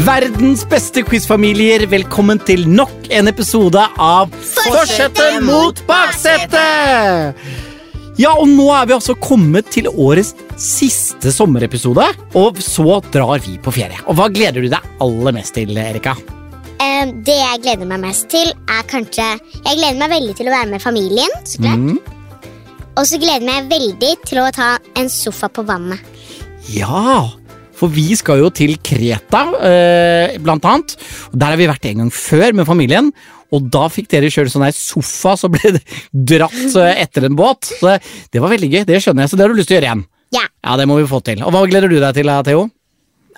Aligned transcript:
Verdens 0.00 0.62
beste 0.68 1.02
quizfamilier, 1.04 1.82
velkommen 1.90 2.38
til 2.46 2.62
nok 2.68 3.10
en 3.12 3.28
episode 3.28 3.82
av 4.00 4.30
Forsetet 4.32 5.42
mot 5.44 5.80
baksetet! 5.88 7.36
Ja, 8.20 8.32
og 8.32 8.48
nå 8.48 8.66
er 8.74 8.86
vi 8.88 8.94
altså 8.96 9.16
kommet 9.20 9.70
til 9.74 9.88
årets 9.90 10.32
siste 10.60 11.32
sommerepisode, 11.32 12.04
og 12.36 12.60
så 12.64 12.98
drar 13.12 13.40
vi 13.44 13.56
på 13.60 13.72
ferie. 13.76 14.00
Og 14.06 14.16
hva 14.18 14.28
gleder 14.32 14.64
du 14.64 14.68
deg 14.72 15.02
aller 15.04 15.36
mest 15.36 15.56
til, 15.56 15.72
Erika? 15.76 16.14
Eh, 16.80 17.12
det 17.26 17.36
jeg 17.36 17.62
gleder 17.64 17.88
meg 17.88 18.02
mest 18.04 18.28
til, 18.32 18.52
er 18.72 18.86
kanskje 18.88 19.26
Jeg 19.26 19.76
gleder 19.76 20.00
meg 20.00 20.14
veldig 20.14 20.36
til 20.38 20.48
å 20.48 20.54
være 20.54 20.70
med 20.72 20.84
familien. 20.84 21.36
så 21.44 21.60
klart. 21.60 21.76
Mm. 21.76 22.00
Og 22.96 23.04
så 23.08 23.20
gleder 23.20 23.40
jeg 23.40 23.48
meg 23.48 23.68
veldig 23.72 24.14
til 24.28 24.42
å 24.42 24.48
ta 24.52 24.70
en 24.96 25.12
sofa 25.12 25.48
på 25.48 25.64
vannet. 25.68 26.00
Ja, 26.70 27.28
for 27.80 27.92
vi 27.92 28.10
skal 28.18 28.42
jo 28.42 28.50
til 28.52 28.74
Kreta, 28.84 29.42
eh, 29.64 30.38
blant 30.44 30.66
annet. 30.68 30.96
Der 31.32 31.54
har 31.54 31.60
vi 31.60 31.68
vært 31.70 31.86
en 31.88 32.04
gang 32.04 32.10
før 32.14 32.52
med 32.60 32.68
familien. 32.68 33.12
Og 33.50 33.66
da 33.72 33.86
fikk 33.90 34.10
dere 34.12 34.30
kjøre 34.30 34.52
sånn 34.52 34.66
her 34.66 34.74
sofa, 34.76 35.34
så 35.40 35.50
ble 35.50 35.72
det 35.78 35.82
dratt 36.32 36.76
eh, 36.78 37.00
etter 37.02 37.26
en 37.26 37.38
båt. 37.38 37.72
Så 37.80 37.96
det, 37.96 38.42
var 38.42 38.52
veldig 38.52 38.68
gøy, 38.70 38.82
det 38.88 39.00
skjønner 39.02 39.24
jeg, 39.26 39.32
så 39.32 39.38
det 39.38 39.46
har 39.46 39.54
du 39.54 39.58
lyst 39.58 39.70
til 39.72 39.78
å 39.78 39.80
gjøre 39.80 39.88
igjen. 39.90 40.04
Ja. 40.36 40.44
Ja, 40.46 40.76
det 40.78 40.86
må 40.86 41.00
vi 41.00 41.08
få 41.10 41.22
til. 41.26 41.42
Og 41.42 41.54
hva 41.54 41.64
gleder 41.66 41.90
du 41.90 41.98
deg 41.98 42.20
til, 42.20 42.30
Theo? 42.46 42.68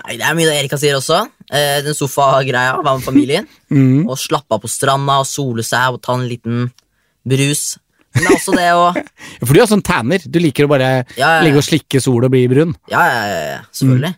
Nei, 0.03 0.17
Det 0.19 0.27
er 0.27 0.37
mye 0.37 0.49
det 0.49 0.59
Erika 0.59 0.79
sier 0.81 0.99
også. 0.99 1.23
Eh, 1.49 1.79
den 1.87 1.97
sofagreia, 1.97 2.77
være 2.83 2.99
med 2.99 3.07
familien. 3.07 3.51
Mm. 3.73 4.03
Og 4.05 4.19
slappe 4.21 4.53
av 4.53 4.61
på 4.61 4.69
stranda 4.69 5.15
og 5.23 5.25
sole 5.25 5.63
seg 5.65 5.95
og 5.95 6.03
ta 6.05 6.13
en 6.19 6.27
liten 6.29 6.67
brus. 7.25 7.79
Men 8.13 8.27
det 8.27 8.29
er 8.29 8.35
også 8.37 8.53
det 8.53 8.67
å 8.77 8.83
For 9.47 9.55
du 9.57 9.61
er 9.63 9.71
sånn 9.71 9.85
tanner. 9.87 10.27
Du 10.29 10.37
liker 10.45 10.67
å 10.67 10.71
bare 10.75 10.91
Ja, 10.91 11.05
ja, 11.17 11.31
ja. 11.39 11.39
ligge 11.47 11.63
og 11.63 11.65
slikke 11.65 12.03
sol 12.05 12.27
og 12.27 12.35
bli 12.35 12.43
brun. 12.53 12.75
Ja, 12.93 13.01
ja, 13.09 13.23
ja, 13.31 13.39
ja 13.55 13.63
selvfølgelig. 13.73 14.13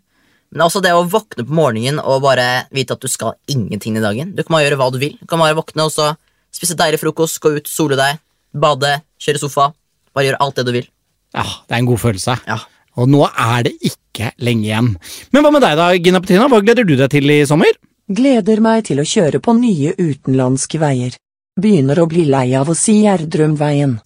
Men 0.55 0.69
også 0.69 0.81
det 0.85 0.93
å 0.95 1.03
våkne 1.11 1.45
på 1.47 1.57
morgenen 1.59 1.99
og 1.99 2.23
bare 2.23 2.65
vite 2.75 2.95
at 2.95 3.03
du 3.03 3.11
skal 3.11 3.35
ingenting 3.51 3.99
i 3.99 4.03
dagen. 4.05 4.31
Du 4.37 4.45
kan 4.45 4.55
bare 4.55 4.69
gjøre 4.69 4.79
hva 4.79 4.91
du 4.95 5.01
vil. 5.03 5.17
Du 5.19 5.27
kan 5.31 5.43
bare 5.43 5.57
våkne 5.59 5.89
og 5.89 5.91
så 5.93 6.13
spise 6.55 6.77
deilig 6.79 7.01
frokost, 7.03 7.41
gå 7.43 7.57
ut, 7.57 7.71
sole 7.71 7.99
deg, 7.99 8.21
bade, 8.55 8.93
kjøre 9.19 9.43
sofa. 9.43 9.73
Bare 10.15 10.29
gjøre 10.29 10.39
alt 10.45 10.61
det 10.61 10.67
du 10.69 10.77
vil. 10.77 10.87
Ja, 11.35 11.43
det 11.67 11.75
er 11.75 11.83
en 11.83 11.91
god 11.91 12.03
følelse. 12.05 12.39
Ja. 12.47 12.61
Og 12.95 13.11
nå 13.11 13.25
er 13.27 13.67
det 13.67 13.75
ikke 13.83 14.31
lenge 14.47 14.69
igjen. 14.69 14.93
Men 15.35 15.43
hva 15.43 15.51
med 15.51 15.65
deg 15.67 15.75
da, 15.81 15.89
Gina 15.99 16.23
Petrina? 16.23 16.47
Hva 16.53 16.63
gleder 16.63 16.87
du 16.87 16.95
deg 17.01 17.11
til 17.11 17.35
i 17.35 17.41
sommer? 17.51 17.75
Gleder 18.15 18.63
meg 18.63 18.85
til 18.87 19.03
å 19.03 19.09
kjøre 19.09 19.41
på 19.43 19.57
nye 19.59 19.97
utenlandske 19.99 20.79
veier. 20.79 21.19
Begynner 21.59 21.99
å 21.99 22.07
bli 22.11 22.29
lei 22.31 22.53
av 22.55 22.71
å 22.71 22.79
si 22.79 23.01
Gjerdrumveien. 23.03 23.99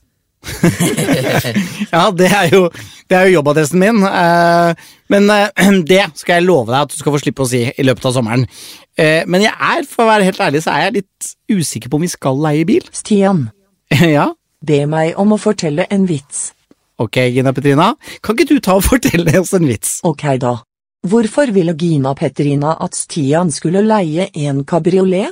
Ja, 1.92 2.10
det 2.14 2.28
er 2.30 2.48
jo, 2.52 2.68
det 3.08 3.16
er 3.16 3.26
jo 3.28 3.38
jobbadressen 3.38 3.80
min. 3.80 4.02
eh, 4.04 4.74
Men 5.12 5.30
eh, 5.32 5.70
det 5.90 6.02
skal 6.20 6.38
jeg 6.38 6.46
love 6.48 6.70
deg 6.72 6.80
at 6.86 6.92
du 6.94 6.98
skal 7.00 7.14
få 7.14 7.20
slippe 7.22 7.44
å 7.44 7.48
si 7.50 7.62
i 7.70 7.86
løpet 7.86 8.08
av 8.10 8.16
sommeren. 8.18 8.44
Eh, 8.98 9.22
Men 9.26 9.44
jeg 9.46 9.54
er, 9.54 9.86
for 9.88 10.04
å 10.04 10.10
være 10.12 10.28
helt 10.28 10.40
ærlig, 10.44 10.62
så 10.64 10.74
er 10.74 10.86
jeg 10.88 10.96
litt 11.00 11.32
usikker 11.58 11.90
på 11.92 11.98
om 12.00 12.06
vi 12.06 12.12
skal 12.12 12.38
leie 12.44 12.66
bil. 12.68 12.86
Stian, 12.94 13.46
Ja, 14.16 14.30
be 14.64 14.82
meg 14.90 15.14
om 15.20 15.32
å 15.36 15.40
fortelle 15.40 15.86
en 15.94 16.06
vits. 16.10 16.48
ok, 16.98 17.16
Gina 17.34 17.52
Petrina. 17.54 17.92
Kan 18.22 18.34
ikke 18.36 18.48
du 18.56 18.60
ta 18.60 18.74
og 18.78 18.84
fortelle 18.90 19.36
oss 19.40 19.54
en 19.56 19.66
vits? 19.68 19.98
Ok 20.06 20.24
da. 20.42 20.56
Hvorfor 21.08 21.52
ville 21.54 21.76
Gina 21.78 22.10
Petrina 22.18 22.72
at 22.82 22.96
Stian 22.98 23.52
skulle 23.54 23.84
leie 23.86 24.26
en 24.34 24.64
kabriolet? 24.66 25.30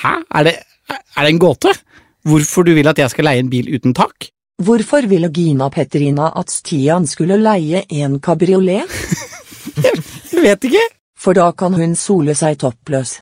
Hæ? 0.00 0.12
Er 0.38 0.44
det, 0.46 0.52
er 0.94 1.24
det 1.26 1.32
en 1.32 1.40
gåte? 1.42 1.72
Hvorfor 2.30 2.62
du 2.62 2.70
vil 2.76 2.86
at 2.86 2.98
jeg 3.00 3.10
skal 3.10 3.26
leie 3.26 3.42
en 3.42 3.50
bil 3.50 3.66
uten 3.74 3.90
tak? 3.96 4.28
Hvorfor 4.60 5.06
ville 5.08 5.30
Gina 5.32 5.70
Petrina 5.72 6.30
at 6.36 6.50
Stian 6.52 7.06
skulle 7.08 7.38
leie 7.40 7.84
en 7.88 8.18
kabriolet? 8.20 8.84
Jeg 9.84 10.42
vet 10.44 10.66
ikke. 10.68 10.86
For 11.20 11.36
da 11.36 11.50
kan 11.56 11.76
hun 11.76 11.94
sole 11.96 12.34
seg 12.36 12.58
toppløs. 12.60 13.18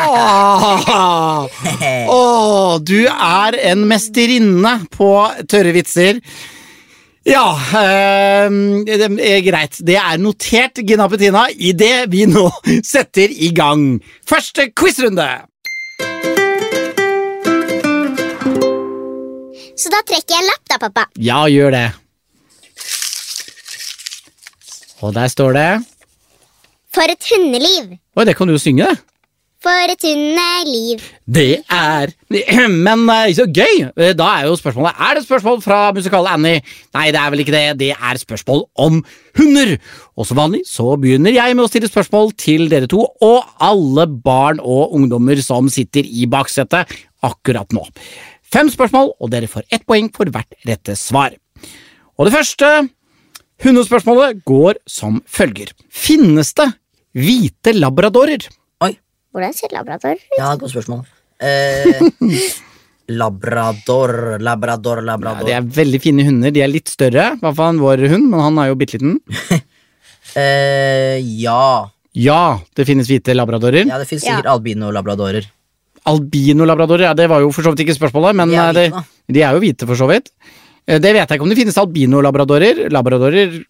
Åh, 0.00 1.46
Åh, 2.16 2.78
du 2.82 2.98
er 3.06 3.58
en 3.72 3.84
mesterinne 3.90 4.74
på 4.94 5.10
tørre 5.50 5.74
vitser. 5.76 6.18
Ja, 7.26 7.46
eh, 7.76 8.50
det 8.86 8.98
er 9.04 9.42
greit. 9.44 9.78
Det 9.86 9.98
er 10.00 10.18
notert, 10.18 10.80
Gina 10.86 11.06
Petina, 11.10 11.44
idet 11.52 12.08
vi 12.10 12.24
nå 12.30 12.48
setter 12.94 13.30
i 13.30 13.52
gang 13.54 14.00
første 14.26 14.70
quizrunde. 14.74 15.28
Så 19.80 19.88
da 19.92 20.02
trekker 20.04 20.34
jeg 20.36 20.42
en 20.44 20.50
lapp, 20.50 20.64
da, 20.68 20.76
pappa. 20.82 21.06
Ja, 21.16 21.42
gjør 21.48 21.72
det. 21.72 21.86
Og 25.00 25.14
der 25.16 25.30
står 25.32 25.54
det 25.56 25.68
For 26.92 27.08
et 27.08 27.24
hundeliv. 27.32 27.94
Oi, 28.18 28.26
det 28.28 28.34
kan 28.36 28.50
du 28.50 28.52
jo 28.56 28.60
synge, 28.60 28.84
det. 28.90 28.98
For 29.60 29.92
et 29.92 30.04
hundeliv. 30.04 31.02
Det 31.28 31.62
er 31.68 32.12
Men 32.86 33.02
eh, 33.12 33.32
så 33.36 33.44
gøy! 33.48 33.82
Eh, 33.92 34.12
Da 34.16 34.28
er 34.38 34.46
jo 34.48 34.54
spørsmålet 34.56 34.96
Er 35.04 35.18
det 35.18 35.24
spørsmål 35.26 35.60
fra 35.64 35.80
musikal 35.96 36.28
Annie? 36.32 36.62
Nei, 36.96 37.06
det 37.12 37.20
er 37.20 37.32
vel 37.34 37.42
ikke 37.44 37.52
det. 37.56 37.64
Det 37.82 37.90
er 37.92 38.20
spørsmål 38.20 38.64
om 38.80 39.02
hunder. 39.36 39.74
Og 40.16 40.28
som 40.28 40.40
vanlig 40.40 40.62
så 40.68 40.94
begynner 41.00 41.36
jeg 41.36 41.56
med 41.56 41.66
å 41.66 41.70
stille 41.72 41.88
spørsmål 41.92 42.32
til 42.40 42.68
dere 42.72 42.88
to 42.90 43.04
og 43.04 43.52
alle 43.60 44.08
barn 44.24 44.60
og 44.64 44.96
ungdommer 44.96 45.40
som 45.44 45.68
sitter 45.72 46.08
i 46.08 46.24
baksetet 46.28 46.88
akkurat 47.24 47.68
nå. 47.76 47.84
Fem 48.50 48.70
spørsmål, 48.72 49.12
og 49.20 49.30
dere 49.30 49.46
får 49.50 49.62
ett 49.70 49.84
poeng 49.86 50.08
for 50.14 50.26
hvert 50.34 50.54
rette 50.66 50.96
svar. 50.98 51.36
Og 52.18 52.26
det 52.26 52.34
første 52.34 52.70
hundespørsmålet 53.62 54.40
går 54.48 54.80
som 54.90 55.20
følger. 55.28 55.70
Finnes 55.92 56.50
det 56.58 56.66
hvite 57.14 57.74
labradorer? 57.76 58.46
Oi, 58.82 58.94
Hvordan 59.34 59.54
ser 59.54 59.72
labrador 59.74 60.16
ut? 60.18 60.26
ja, 60.38 60.50
godt 60.56 60.72
spørsmål. 60.74 61.04
Eh, 61.40 62.00
labrador, 63.20 64.38
labrador, 64.42 64.98
Ja, 65.02 65.06
labrador. 65.12 65.46
de 65.46 65.52
er 65.56 65.62
veldig 65.78 66.00
fine 66.02 66.24
hunder. 66.26 66.50
De 66.54 66.62
er 66.62 66.68
litt 66.70 66.88
større, 66.90 67.32
i 67.36 67.40
hvert 67.42 67.56
fall 67.58 67.74
enn 67.74 67.80
vår 67.82 68.04
hund, 68.12 68.28
men 68.30 68.40
han 68.42 68.58
er 68.62 68.70
jo 68.72 68.78
bitte 68.80 68.98
liten. 68.98 69.20
Eh, 70.38 71.16
ja. 71.42 71.88
Ja, 72.14 72.60
det 72.78 72.84
finnes 72.86 73.08
hvite 73.10 73.34
labradorer. 73.34 73.82
ja, 73.88 73.96
det 73.98 74.06
fins 74.06 74.22
Ja. 74.22 74.36
sikkert 74.36 74.46
albino-labradorer. 74.52 75.48
Albino-labradorer, 76.08 77.04
ja, 77.10 77.14
det 77.14 77.28
var 77.28 77.40
jo 77.44 77.50
for 77.52 77.62
så 77.66 77.72
vidt 77.74 77.84
ikke 77.84 77.98
spørsmålet, 77.98 78.36
men 78.40 78.48
De 78.48 78.56
er 78.56 78.78
eh, 78.80 78.90
det, 78.90 79.04
de 79.36 79.42
er 79.44 79.52
jo 79.56 79.60
hvite 79.64 79.86
for 79.88 79.98
så 79.98 80.08
vidt. 80.10 80.30
Eh, 80.86 80.98
Det 80.98 81.12
vet 81.12 81.28
jeg 81.28 81.36
ikke 81.38 81.44
om 81.46 81.52
det 81.52 81.58
finnes 81.60 81.78
albino-labradorer. 81.80 82.86
Labradorer 82.90 83.60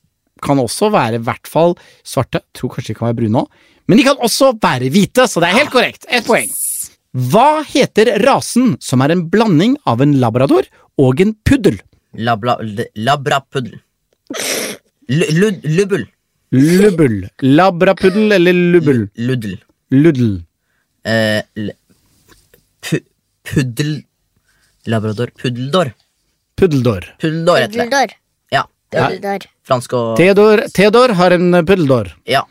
kan 0.40 0.58
også 0.62 0.90
være 0.94 1.18
i 1.18 1.24
hvert 1.26 1.46
fall 1.50 1.74
svarte. 2.06 2.40
Tror 2.56 2.70
kanskje 2.76 2.94
de 2.94 2.98
kan 2.98 3.10
være 3.10 3.18
brune 3.22 3.42
òg. 3.42 3.48
Men 3.90 3.98
de 3.98 4.04
kan 4.06 4.16
også 4.22 4.52
være 4.62 4.88
hvite, 4.94 5.26
så 5.28 5.40
det 5.42 5.50
er 5.50 5.58
helt 5.58 5.72
korrekt. 5.74 6.06
Ett 6.08 6.24
poeng. 6.28 6.48
Hva 7.10 7.64
heter 7.66 8.12
rasen 8.22 8.76
som 8.80 9.02
er 9.02 9.10
en 9.16 9.24
blanding 9.28 9.74
av 9.90 10.00
en 10.00 10.12
labrador 10.22 10.68
og 11.02 11.20
en 11.20 11.34
puddel? 11.44 11.80
Labla, 12.14 12.54
labrapuddel. 12.94 13.80
Lubbel. 15.10 16.06
Lubbel. 16.52 17.16
Labrapuddel 17.42 18.32
eller 18.38 18.52
lubbel? 18.54 19.08
Luddel. 19.18 19.58
Luddel. 19.90 20.32
Eh, 21.04 21.42
pu, 22.84 23.00
puddel 23.46 24.00
Labrador. 24.88 25.30
Puddeldor. 25.36 25.92
Puddeldor. 26.56 27.06
Puddeldor 27.20 27.60
heter 27.60 27.76
det. 27.76 27.86
Puddeldor. 27.90 28.16
Ja. 28.50 29.46
Fransk 29.68 29.92
og 29.94 30.16
Theodor, 30.18 30.64
Theodor 30.74 31.12
har 31.14 31.36
en 31.36 31.52
puddeldor. 31.62 32.10
Ja. 32.26 32.42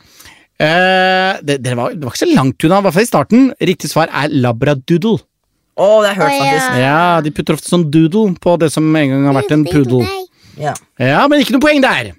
Eh, 0.59 1.39
det, 1.43 1.57
det, 1.63 1.73
var, 1.75 1.91
det 1.95 2.03
var 2.03 2.13
ikke 2.13 2.25
så 2.25 2.29
langt 2.31 2.63
unna, 2.63 2.79
i 2.79 2.85
hvert 2.85 2.95
fall 2.95 3.07
i 3.07 3.09
starten. 3.09 3.49
Riktig 3.71 3.91
svar 3.91 4.11
er 4.11 4.31
labradoodle. 4.31 5.19
Å, 5.79 5.89
det 6.03 6.09
har 6.09 6.15
jeg 6.15 6.19
hørt, 6.19 6.31
oh, 6.31 6.37
ja. 6.37 6.45
faktisk. 6.45 6.79
Ja, 6.83 7.03
De 7.23 7.33
putter 7.35 7.55
ofte 7.55 7.71
sånn 7.71 7.85
doodle 7.91 8.35
på 8.43 8.55
det 8.59 8.71
som 8.73 8.87
en 8.87 9.13
gang 9.13 9.27
har 9.29 9.37
vært 9.39 9.53
en 9.55 9.67
puddel. 9.67 10.03
Ja. 10.59 10.73
Ja, 10.99 11.21
Men 11.31 11.43
ikke 11.43 11.55
noe 11.55 11.63
poeng 11.63 11.83
der. 11.83 12.13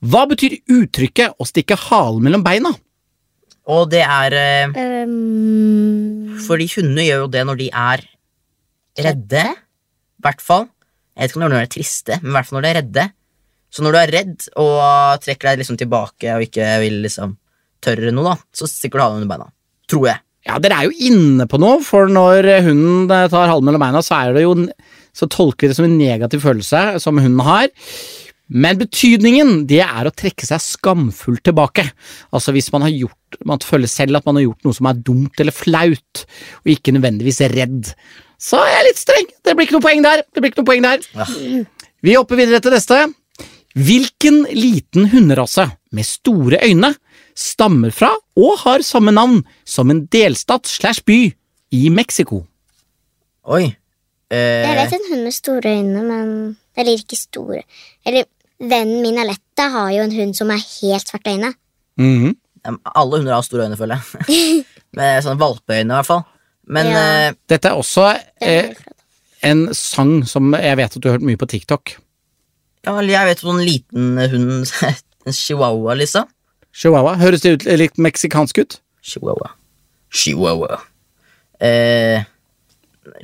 Hva 0.00 0.26
betyr 0.28 0.58
uttrykket 0.64 1.36
'å 1.36 1.44
stikke 1.48 1.76
halen 1.76 2.24
mellom 2.24 2.44
beina'? 2.44 2.72
Og 3.70 3.86
det 3.92 4.02
er 4.02 4.36
Um, 5.06 6.36
Fordi 6.46 6.66
hundene 6.74 7.06
gjør 7.06 7.24
jo 7.24 7.30
det 7.32 7.46
når 7.46 7.60
de 7.60 7.68
er 7.70 8.04
redde. 9.06 9.44
I 10.20 10.24
hvert 10.24 10.42
fall. 10.44 10.68
Jeg 11.14 11.22
vet 11.22 11.32
ikke 11.32 11.40
om 11.40 11.44
når 11.46 11.54
de 11.54 11.60
er 11.60 11.74
triste, 11.74 12.18
men 12.20 12.32
i 12.32 12.36
hvert 12.36 12.48
fall 12.48 12.58
når 12.58 12.64
de 12.66 12.70
er 12.70 12.78
redde. 12.80 13.04
Så 13.70 13.84
når 13.84 13.94
du 13.94 13.98
er 14.00 14.12
redd 14.16 14.48
og 14.58 15.22
trekker 15.22 15.50
deg 15.50 15.60
liksom 15.62 15.78
tilbake 15.78 16.34
og 16.34 16.44
ikke 16.46 16.66
vil 16.82 16.98
liksom 17.04 17.36
tørre 17.84 18.10
noe, 18.12 18.32
da, 18.32 18.48
så 18.56 18.66
stikker 18.68 18.98
du 18.98 19.04
halen 19.04 19.20
under 19.20 19.30
beina. 19.30 19.46
Tror 19.90 20.08
jeg. 20.10 20.22
Ja, 20.48 20.56
Dere 20.62 20.80
er 20.80 20.88
jo 20.88 21.10
inne 21.10 21.46
på 21.48 21.60
noe, 21.60 21.78
for 21.84 22.10
når 22.10 22.48
hunden 22.64 23.10
eh, 23.12 23.28
tar 23.30 23.50
halen 23.50 23.68
mellom 23.68 23.82
beina, 23.84 24.02
så, 24.04 24.22
er 24.24 24.34
det 24.36 24.44
jo, 24.46 24.54
så 25.16 25.28
tolker 25.30 25.66
vi 25.66 25.70
det 25.70 25.78
som 25.78 25.86
en 25.86 25.98
negativ 26.00 26.42
følelse 26.42 26.82
som 27.04 27.20
hunden 27.20 27.44
har. 27.46 27.68
Men 28.50 28.78
betydningen 28.80 29.64
det 29.70 29.78
er 29.84 30.08
å 30.08 30.14
trekke 30.14 30.46
seg 30.48 30.58
skamfullt 30.64 31.44
tilbake. 31.46 31.84
Altså 32.34 32.50
Hvis 32.56 32.72
man 32.74 32.82
har 32.82 32.90
gjort, 32.90 33.38
man 33.46 33.62
føler 33.62 33.86
selv 33.90 34.18
at 34.18 34.26
man 34.26 34.40
har 34.40 34.48
gjort 34.48 34.66
noe 34.66 34.74
som 34.74 34.88
er 34.90 34.98
dumt 35.06 35.38
eller 35.40 35.54
flaut, 35.54 36.24
og 36.64 36.72
ikke 36.74 36.94
nødvendigvis 36.96 37.40
redd. 37.54 37.92
Så 38.40 38.58
er 38.58 38.72
jeg 38.74 38.88
litt 38.88 38.98
streng. 39.02 39.28
Det 39.44 39.54
blir 39.54 39.68
ikke 39.68 39.76
noe 39.78 39.84
poeng 39.86 40.02
der. 40.02 40.24
Det 40.34 40.42
blir 40.42 40.50
ikke 40.50 40.62
noe 40.64 40.70
poeng 40.72 40.82
der. 40.86 41.06
Ja. 41.14 41.26
Vi 42.02 42.16
hopper 42.16 42.40
videre 42.40 42.60
til 42.64 42.74
neste. 42.74 43.00
Hvilken 43.78 44.42
liten 44.50 45.06
hunderase 45.12 45.68
med 45.94 46.06
store 46.08 46.58
øyne 46.66 46.94
stammer 47.38 47.92
fra 47.94 48.10
og 48.36 48.56
har 48.64 48.82
samme 48.82 49.12
navn 49.14 49.44
som 49.68 49.92
en 49.92 50.06
delstat 50.10 50.66
slash 50.66 51.04
by 51.06 51.20
i 51.76 51.84
Mexico. 51.94 52.42
Oi. 53.46 53.68
Jeg 54.30 54.66
Eh, 54.66 54.76
vet 54.78 54.92
en 54.94 55.06
hund 55.10 55.24
med 55.26 55.34
store 55.34 55.70
øyne, 55.74 56.02
men 56.06 56.56
Eller 56.78 56.98
ikke 56.98 57.16
store. 57.18 57.62
Eller 58.06 58.24
vennen 58.60 59.02
min 59.02 59.18
Alette 59.18 59.66
har 59.72 59.90
jo 59.94 60.02
en 60.04 60.12
hund 60.14 60.36
som 60.36 60.50
er 60.52 60.60
helt 60.62 61.08
svarte 61.08 61.32
øyne. 61.34 61.54
Mhm. 62.00 62.36
alle 62.94 63.16
hunder 63.18 63.32
har 63.34 63.42
store 63.42 63.64
øyne, 63.68 63.76
føler 63.76 63.96
jeg. 63.96 64.64
Med 64.96 65.22
sånne 65.24 65.40
valpeøyne, 65.40 65.92
i 65.92 65.96
hvert 65.96 66.06
fall. 66.06 66.24
Men 66.70 66.86
Ja. 66.86 67.04
eh, 67.28 67.34
Dette 67.48 67.68
er 67.70 67.78
også 67.78 68.04
eh, 68.42 68.74
en 69.42 69.68
sang 69.74 70.24
som 70.28 70.52
jeg 70.54 70.76
vet 70.76 70.96
at 70.96 71.00
du 71.02 71.08
har 71.08 71.16
hørt 71.18 71.24
mye 71.26 71.36
på 71.40 71.48
TikTok. 71.48 71.96
ja, 72.86 73.00
jeg 73.00 73.26
vet 73.26 73.44
om 73.44 73.56
en 73.58 73.64
liten 73.66 74.18
hund 74.18 74.66
En 75.26 75.32
chihuahua, 75.36 75.94
liksom. 75.94 76.24
Chihuahua. 76.72 77.16
Høres 77.20 77.40
det 77.42 77.50
ut 77.52 77.64
litt 77.78 77.98
meksikansk 77.98 78.58
ut? 78.58 78.78
Chihuahua. 79.02 79.50
Chihuahua. 80.10 80.78
Eh, 81.60 82.22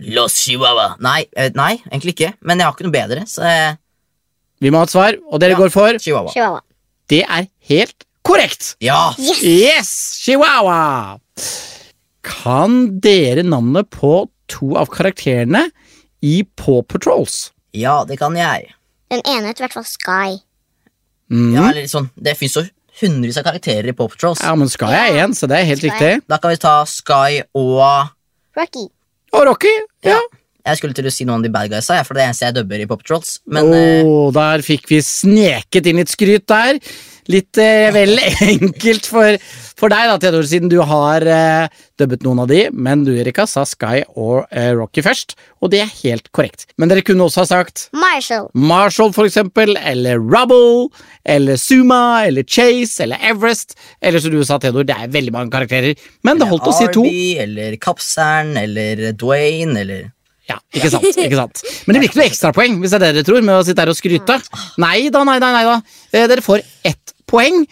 Los 0.04 0.34
Chihuahua. 0.44 0.96
Nei, 1.00 1.24
nei, 1.54 1.78
egentlig 1.90 2.12
ikke. 2.16 2.32
Men 2.42 2.58
jeg 2.60 2.66
har 2.68 2.74
ikke 2.76 2.84
noe 2.88 2.92
bedre, 2.96 3.22
så 3.30 3.42
eh, 3.48 3.76
Vi 4.60 4.70
må 4.72 4.78
ha 4.80 4.84
et 4.88 4.90
svar, 4.94 5.16
og 5.30 5.40
dere 5.40 5.50
Ja. 5.54 5.56
går 5.60 5.70
for 5.70 5.98
Chihuahua. 5.98 6.32
Chihuahua. 6.32 6.60
Det 7.08 7.22
er 7.28 7.46
helt 7.68 8.04
korrekt! 8.24 8.76
Ja! 8.80 9.12
Yes! 9.18 9.42
Yes! 9.42 9.90
Chihuahua! 10.24 11.18
Kan 12.26 12.98
dere 13.00 13.44
navnet 13.46 13.90
på 13.94 14.28
to 14.50 14.72
av 14.78 14.88
karakterene 14.90 15.68
i 16.22 16.40
Paw 16.58 16.82
Patrols? 16.82 17.50
Ja, 17.76 18.04
det 18.08 18.18
kan 18.18 18.34
jeg. 18.38 18.72
Den 19.12 19.22
ene 19.26 19.46
heter 19.52 19.62
i 19.64 19.66
hvert 19.68 19.76
fall 19.78 19.86
Sky. 19.86 20.38
Mm. 21.30 21.52
Ja, 21.54 21.68
eller 21.70 21.86
sånn, 21.90 22.08
Det 22.16 22.36
fins 22.38 22.54
jo 22.56 22.62
hundrevis 23.00 23.36
av 23.38 23.44
karakterer 23.46 23.88
i 23.90 23.92
Paw 23.92 24.08
Patrols. 24.08 24.40
Ja, 24.42 24.54
men 24.58 24.68
Sky 24.72 24.86
er 24.96 25.20
én, 25.26 25.34
så 25.36 25.46
det 25.50 25.58
er 25.60 25.64
helt 25.68 25.82
Sky. 25.82 25.90
riktig. 25.90 26.26
Da 26.26 26.38
kan 26.38 26.50
vi 26.50 26.56
ta 26.56 26.74
Sky 26.88 27.42
og 27.54 28.10
Rocky. 28.56 28.86
Og 29.36 29.44
Rocky. 29.46 29.74
Ja. 30.06 30.18
Jeg 30.66 30.80
skulle 30.80 30.96
til 30.98 31.06
å 31.06 31.14
si 31.14 31.26
noe 31.26 31.38
om 31.38 31.44
de 31.44 31.52
bad 31.54 31.70
guysa, 31.70 32.00
for 32.06 32.16
det 32.16 32.24
er 32.24 32.26
det 32.26 32.30
eneste 32.32 32.48
jeg 32.48 32.56
dubber 32.58 32.82
i 32.82 32.88
Pop 32.90 33.04
Trolls. 33.06 33.36
Men 33.46 33.70
eh, 33.76 34.14
der 34.34 34.64
fikk 34.66 34.88
vi 34.90 35.02
sneket 35.04 35.86
inn 35.86 36.00
litt 36.02 36.10
skryt 36.10 36.48
der. 36.50 36.80
Litt 37.30 37.58
eh, 37.58 37.88
vel 37.94 38.18
enkelt 38.54 39.06
for, 39.10 39.36
for 39.78 39.92
deg, 39.92 40.10
da, 40.10 40.16
Theodor, 40.22 40.46
siden 40.46 40.70
du 40.70 40.78
har 40.86 41.26
eh, 41.26 41.68
dubbet 41.98 42.22
noen 42.26 42.44
av 42.44 42.50
de. 42.50 42.64
Men 42.74 43.04
du, 43.06 43.12
Erika, 43.18 43.46
sa 43.50 43.64
Sky 43.66 44.04
og 44.14 44.46
eh, 44.50 44.72
Rocky 44.78 45.02
først, 45.06 45.36
og 45.62 45.72
det 45.74 45.82
er 45.84 45.92
helt 46.04 46.30
korrekt. 46.36 46.66
Men 46.78 46.90
dere 46.90 47.04
kunne 47.06 47.26
også 47.26 47.44
ha 47.44 47.50
sagt 47.50 47.86
Marshall. 47.96 48.50
Marshall, 48.54 49.14
for 49.16 49.28
eksempel, 49.28 49.74
eller 49.78 50.22
Rubble, 50.22 50.90
eller 51.26 51.58
Suma, 51.60 52.24
eller 52.26 52.46
Chase, 52.46 53.02
eller 53.06 53.22
Everest. 53.22 53.74
Eller 54.00 54.22
som 54.22 54.34
du 54.34 54.42
sa, 54.46 54.60
Theodor, 54.62 54.86
det 54.86 54.98
er 54.98 55.14
veldig 55.14 55.34
mange 55.34 55.54
karakterer. 55.54 55.94
Men 56.26 56.42
det 56.42 56.50
holdt 56.50 56.70
å 56.70 56.76
si 56.76 56.90
to. 56.94 57.06
Arby, 57.06 57.32
eller 57.46 57.78
Kapseren, 57.82 58.54
eller 58.60 59.08
Dwayne, 59.18 59.78
eller 59.82 60.12
Ja, 60.46 60.60
ikke 60.70 60.90
sant, 60.92 61.06
ikke 61.10 61.38
sant. 61.40 61.60
Men 61.86 61.96
det 61.96 62.00
blir 62.00 62.10
ikke 62.12 62.20
noe 62.20 62.28
ekstrapoeng 62.30 62.76
hvis 62.82 62.92
det 62.94 63.00
er 63.00 63.04
det 63.08 63.14
dere 63.18 63.26
tror, 63.26 63.42
med 63.42 63.56
å 63.58 63.64
sitte 63.66 63.82
her 63.82 63.90
og 63.90 63.98
skryte. 63.98 64.36
Nei 64.82 65.08
da, 65.10 65.24
nei 65.26 65.38
da, 65.42 65.48
nei 65.56 65.64
da. 65.66 65.76
Eh, 66.14 66.26
Dere 66.30 66.44
får 66.44 66.62
ett 66.86 67.14
poeng. 67.26 67.64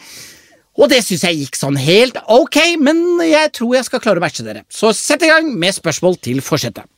Og 0.75 0.91
det 0.91 0.99
syns 1.06 1.23
jeg 1.23 1.38
gikk 1.38 1.55
sånn 1.59 1.76
helt 1.79 2.17
ok, 2.35 2.59
men 2.82 3.05
jeg 3.23 3.53
tror 3.55 3.76
jeg 3.76 3.87
skal 3.87 4.03
klare 4.03 4.19
å 4.19 4.25
matche 4.25 4.43
dere. 4.43 4.65
Så 4.75 4.91
sett 4.99 5.23
i 5.23 5.31
gang 5.31 5.53
med 5.55 5.76
spørsmål 5.76 6.19
til 6.25 6.41
forsetet. 6.43 6.88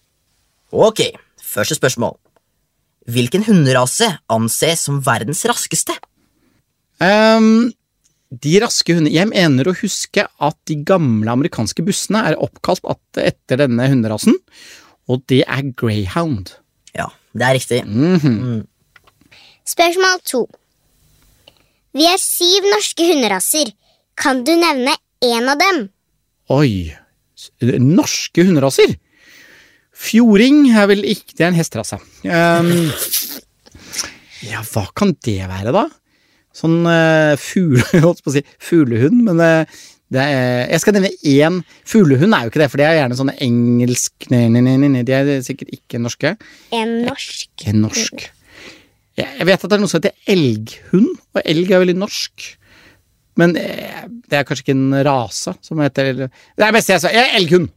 Ok, 0.73 1.03
første 1.45 1.77
spørsmål. 1.77 2.17
Hvilken 3.13 3.45
hunderase 3.47 4.09
anses 4.33 4.87
som 4.89 5.03
verdens 5.05 5.45
raskeste? 5.47 5.93
Um, 7.05 7.69
de 8.33 8.55
raske 8.63 8.95
hundene 8.97 9.13
Jeg 9.13 9.29
mener 9.29 9.69
å 9.69 9.75
huske 9.77 10.25
at 10.25 10.57
de 10.67 10.79
gamle 10.89 11.29
amerikanske 11.37 11.85
bussene 11.85 12.23
er 12.31 12.39
oppkalt 12.41 12.81
etter 13.21 13.61
denne 13.61 13.91
hunderasen, 13.93 14.35
og 15.09 15.23
det 15.31 15.43
er 15.47 15.73
greyhound. 15.79 16.57
Ja, 16.97 17.11
det 17.33 17.47
er 17.47 17.57
riktig. 17.59 17.83
Mhm. 17.87 18.67
Spørsmål 19.67 20.21
to. 20.25 20.47
Vi 21.97 22.05
er 22.07 22.21
syv 22.21 22.69
norske 22.71 23.09
hunderaser. 23.09 23.73
Kan 24.17 24.45
du 24.45 24.53
nevne 24.57 24.95
én 25.25 25.49
av 25.51 25.59
dem? 25.61 25.89
Oi, 26.53 26.93
norske 27.81 28.45
hunderaser? 28.45 28.97
Fjording 29.97 30.67
er 30.77 30.91
vel 30.91 31.07
ikke 31.09 31.33
Det 31.33 31.45
er 31.45 31.49
en 31.49 31.57
hesterase. 31.57 31.99
Um, 32.25 32.91
ja, 34.45 34.61
hva 34.73 34.85
kan 34.97 35.15
det 35.25 35.41
være, 35.49 35.73
da? 35.73 35.87
Sånn 36.57 36.85
uh, 36.85 37.33
fugle... 37.41 37.85
Holdt 38.05 38.23
på 38.25 38.33
å 38.33 38.37
si 38.37 38.45
fuglehund, 38.63 39.23
men 39.27 39.41
eh, 39.45 39.65
det 39.65 39.96
er, 40.15 40.69
jeg 40.71 40.81
skal 40.85 40.95
nevne 40.95 41.11
én 41.27 41.57
Fuglehund 41.89 42.35
er 42.37 42.45
jo 42.47 42.53
ikke 42.53 42.61
det, 42.63 42.69
for 42.71 42.79
det 42.79 42.87
er 42.87 42.99
gjerne 43.01 43.17
sånne 43.19 43.35
engelsk 43.43 44.29
nei, 44.31 44.45
nei, 44.55 44.61
nei, 44.63 44.77
nei, 44.79 44.91
nei, 44.95 45.03
De 45.09 45.15
er 45.17 45.31
sikkert 45.43 45.73
ikke 45.75 45.99
norske. 45.99 46.37
En 46.71 46.93
norsk. 47.09 47.49
En 47.67 47.81
norsk. 47.83 48.29
Jeg 49.17 49.49
vet 49.49 49.57
at 49.65 49.67
det 49.73 49.75
er 49.79 49.83
noe 49.83 49.91
som 49.91 49.99
heter 49.99 50.15
elghund, 50.31 51.11
og 51.35 51.43
elg 51.43 51.71
er 51.73 51.83
veldig 51.83 51.97
norsk. 51.99 52.47
Men 53.41 53.57
eh, 53.61 54.07
det 54.31 54.39
er 54.39 54.47
kanskje 54.49 54.65
ikke 54.67 54.77
en 54.77 54.95
rase 55.09 55.53
som 55.65 55.81
heter 55.83 56.13
Det 56.23 56.31
er 56.65 56.73
beste 56.77 56.95
jeg 56.95 57.03
sa. 57.03 57.11
Elghund. 57.37 57.69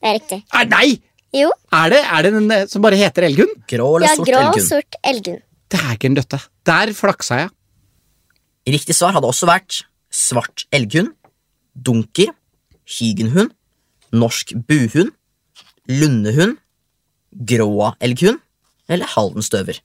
Det 0.00 0.08
er 0.08 0.16
riktig. 0.16 0.40
Er, 0.56 0.66
nei! 0.72 0.96
Jo. 1.36 1.50
Er 1.76 1.92
det, 1.92 2.00
er 2.02 2.24
det 2.26 2.32
en 2.40 2.50
eh, 2.56 2.64
som 2.70 2.82
bare 2.82 2.98
heter 2.98 3.28
elghund? 3.28 3.52
Grå 3.70 3.90
eller 3.98 4.08
Ja, 4.08 4.16
sort 4.18 4.30
grå 4.32 4.40
elghund? 4.46 4.66
sort 4.66 4.98
elghund. 5.06 5.44
Dægen 5.70 6.16
døtte. 6.18 6.40
Der 6.66 6.90
flaksa 6.96 7.42
jeg. 7.44 7.52
Riktig 8.74 8.96
svar 8.98 9.14
hadde 9.14 9.28
også 9.30 9.46
vært 9.50 9.82
svart 10.10 10.64
elghund, 10.74 11.12
dunker, 11.74 12.32
hygenhund, 12.98 13.52
norsk 14.12 14.54
buhund, 14.68 15.12
lundehund, 15.90 16.58
gråa 17.30 17.94
elghund 18.02 18.40
eller 18.90 19.06
haldenstøver. 19.12 19.78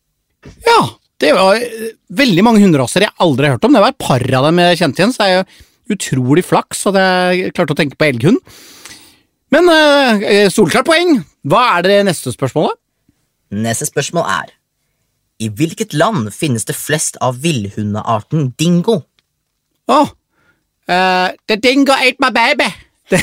Ja, 0.66 0.80
det 1.22 1.32
var 1.38 1.60
eh, 1.60 1.94
veldig 2.18 2.44
mange 2.46 2.64
hunderaser 2.64 3.06
jeg 3.06 3.16
aldri 3.22 3.48
har 3.48 3.58
hørt 3.58 3.68
om. 3.68 3.76
Det 3.76 3.84
var 3.84 3.94
et 3.94 4.02
par 4.02 4.26
av 4.40 4.50
dem 4.50 4.62
jeg 4.64 4.82
kjente 4.82 5.02
igjen, 5.02 5.14
så 5.14 5.22
det 5.22 5.30
er 5.30 5.38
jo 5.38 5.96
utrolig 5.96 6.44
flaks 6.46 6.88
at 6.90 6.98
jeg 7.00 7.54
klarte 7.56 7.76
å 7.76 7.80
tenke 7.80 7.98
på 8.00 8.10
elghund. 8.10 8.42
Men 9.54 9.70
eh, 9.72 10.50
solklart 10.52 10.88
poeng. 10.88 11.20
Hva 11.46 11.64
er 11.78 11.86
det 11.86 12.00
neste 12.10 12.34
spørsmålet? 12.34 12.78
Neste 13.56 13.86
spørsmål 13.88 14.26
er 14.28 14.54
I 15.46 15.52
hvilket 15.54 15.94
land 15.94 16.32
finnes 16.34 16.66
det 16.66 16.76
flest 16.76 17.20
av 17.24 17.38
villhundearten 17.44 18.50
dingo? 18.60 19.04
Å, 19.86 20.00
eh, 20.88 21.30
The 21.48 21.58
dingo 21.62 21.94
ate 21.94 22.20
my 22.20 22.32
baby. 22.34 22.70
Det, 23.10 23.20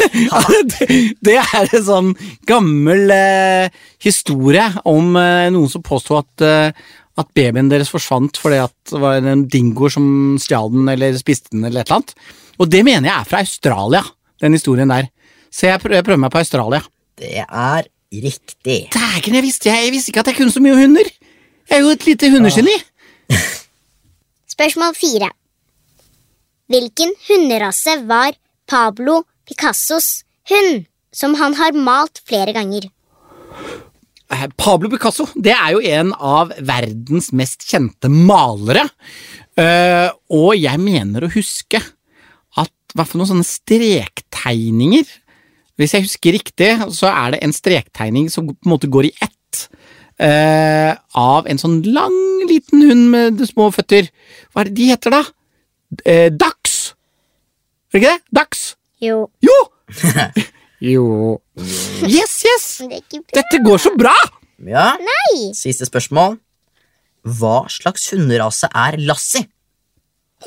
det, 0.72 0.86
det 1.22 1.36
er 1.38 1.68
en 1.68 1.84
sånn 1.86 2.10
gammel 2.48 3.12
eh, 3.14 3.74
historie 4.02 4.64
om 4.90 5.14
eh, 5.20 5.50
noen 5.54 5.70
som 5.70 5.84
påsto 5.86 6.18
at, 6.18 6.42
eh, 6.42 6.74
at 7.14 7.30
babyen 7.36 7.70
deres 7.70 7.92
forsvant 7.94 8.40
fordi 8.42 8.58
at 8.64 8.74
det 8.90 9.02
var 9.02 9.22
en 9.22 9.44
dingo 9.50 9.90
som 9.92 10.34
stjal 10.42 10.72
den 10.74 10.90
eller 10.90 11.14
spiste 11.20 11.54
den. 11.54 11.62
eller 11.68 11.84
et 11.84 11.90
eller 11.92 12.00
annet. 12.00 12.16
Og 12.58 12.70
det 12.70 12.82
mener 12.86 13.10
jeg 13.10 13.20
er 13.20 13.30
fra 13.30 13.42
Australia, 13.44 14.02
den 14.42 14.58
historien 14.58 14.90
der. 14.90 15.10
Så 15.54 15.68
jeg 15.70 15.82
prøver, 15.82 16.00
jeg 16.00 16.08
prøver 16.08 16.24
meg 16.24 16.34
på 16.34 16.42
Australia. 16.42 16.82
Det 17.18 17.44
er 17.44 17.86
riktig. 18.10 18.80
Dægen, 18.94 19.38
jeg 19.38 19.46
visste, 19.46 19.70
jeg, 19.70 19.86
jeg 19.86 19.94
visste 19.94 20.10
ikke 20.10 20.24
at 20.26 20.32
jeg 20.32 20.40
kunne 20.40 20.54
så 20.54 20.62
mye 20.62 20.78
hunder! 20.78 21.06
Jeg 21.70 21.78
er 21.78 21.86
jo 21.86 21.94
et 21.94 22.06
lite 22.06 22.28
hundegeni. 22.30 22.74
Spørsmål 24.54 24.98
fire. 24.98 25.30
Hvilken 26.72 27.12
hunderase 27.28 27.98
var 28.08 28.32
Pablo 28.70 29.22
Picassos 29.44 30.22
hund, 30.48 30.86
som 31.12 31.34
han 31.36 31.56
har 31.58 31.76
malt 31.76 32.22
flere 32.24 32.54
ganger? 32.56 32.86
Eh, 34.32 34.46
Pablo 34.56 34.88
Picasso 34.88 35.26
det 35.36 35.52
er 35.52 35.74
jo 35.74 35.82
en 35.84 36.14
av 36.16 36.54
verdens 36.64 37.28
mest 37.36 37.66
kjente 37.68 38.08
malere. 38.08 38.86
Eh, 39.60 40.08
og 40.32 40.56
jeg 40.56 40.80
mener 40.80 41.26
å 41.26 41.32
huske 41.34 41.82
at 42.56 42.72
hvert 42.96 43.10
fall 43.10 43.20
noen 43.20 43.30
sånne 43.36 43.46
strektegninger 43.46 45.04
Hvis 45.78 45.92
jeg 45.94 46.04
husker 46.06 46.34
riktig, 46.34 46.68
så 46.94 47.08
er 47.10 47.34
det 47.34 47.40
en 47.42 47.54
strektegning 47.54 48.28
som 48.30 48.46
på 48.46 48.54
en 48.54 48.72
måte 48.72 48.90
går 48.90 49.10
i 49.10 49.16
ett. 49.20 49.68
eh, 50.18 50.94
av 51.18 51.46
en 51.50 51.58
sånn 51.58 51.80
lang, 51.90 52.46
liten 52.46 52.82
hund 52.86 53.08
med 53.10 53.40
små 53.48 53.72
føtter. 53.74 54.06
Hva 54.54 54.62
er 54.62 54.70
det 54.70 54.76
de 54.78 54.86
heter, 54.92 55.10
da? 55.10 55.24
Uh, 56.02 56.28
Dags! 56.34 56.94
Er 57.94 57.98
det 57.98 58.02
ikke 58.02 58.10
det? 58.10 58.22
Dags? 58.34 58.62
Jo, 59.04 59.28
Jo! 59.44 59.56
jo. 60.94 61.04
Yes, 62.08 62.38
yes! 62.46 62.66
det. 62.90 63.20
Dette 63.36 63.60
går 63.64 63.78
så 63.82 63.92
bra! 63.98 64.14
Ja. 64.64 64.94
Nei. 64.98 65.52
Siste 65.56 65.86
spørsmål. 65.88 66.38
Hva 67.24 67.64
slags 67.72 68.08
hunderase 68.12 68.68
er 68.68 68.98
Lassie? 69.00 69.46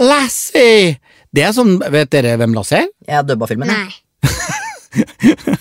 Lassie! 0.01 0.97
Det 1.33 1.43
er 1.45 1.53
sånn, 1.55 1.77
Vet 1.93 2.11
dere 2.13 2.35
hvem 2.39 2.53
Lassie 2.57 2.83
er? 2.83 2.91
Jeg 3.07 3.19
har 3.19 3.25
dubba 3.27 3.49
filmen. 3.49 3.71
Nei. 3.71 3.91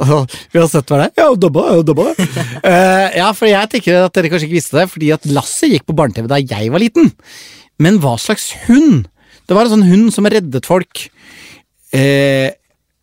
Vi 0.00 0.58
har 0.58 0.66
sett 0.70 0.90
hva 0.90 0.98
det 1.00 1.06
er. 1.10 1.12
Ja, 1.20 1.28
dobba, 1.38 1.66
ja, 1.70 1.82
dobba. 1.86 2.08
uh, 2.16 3.08
ja, 3.14 3.28
for 3.36 3.46
jeg 3.50 3.70
tenker 3.74 4.06
at 4.06 4.16
dere 4.16 4.30
kanskje 4.32 4.48
ikke 4.48 4.58
visste 4.58 4.78
det, 4.80 4.86
fordi 4.90 5.10
at 5.14 5.26
Lassie 5.30 5.74
gikk 5.74 5.86
på 5.88 5.96
barne-TV 5.98 6.30
da 6.30 6.40
jeg 6.40 6.70
var 6.72 6.82
liten. 6.82 7.10
Men 7.80 8.00
hva 8.02 8.16
slags 8.20 8.50
hund 8.66 9.08
Det 9.48 9.56
var 9.56 9.66
en 9.66 9.72
sånn 9.72 9.88
hund 9.88 10.10
som 10.14 10.28
reddet 10.30 10.66
folk. 10.68 11.08
Eh, 11.96 12.52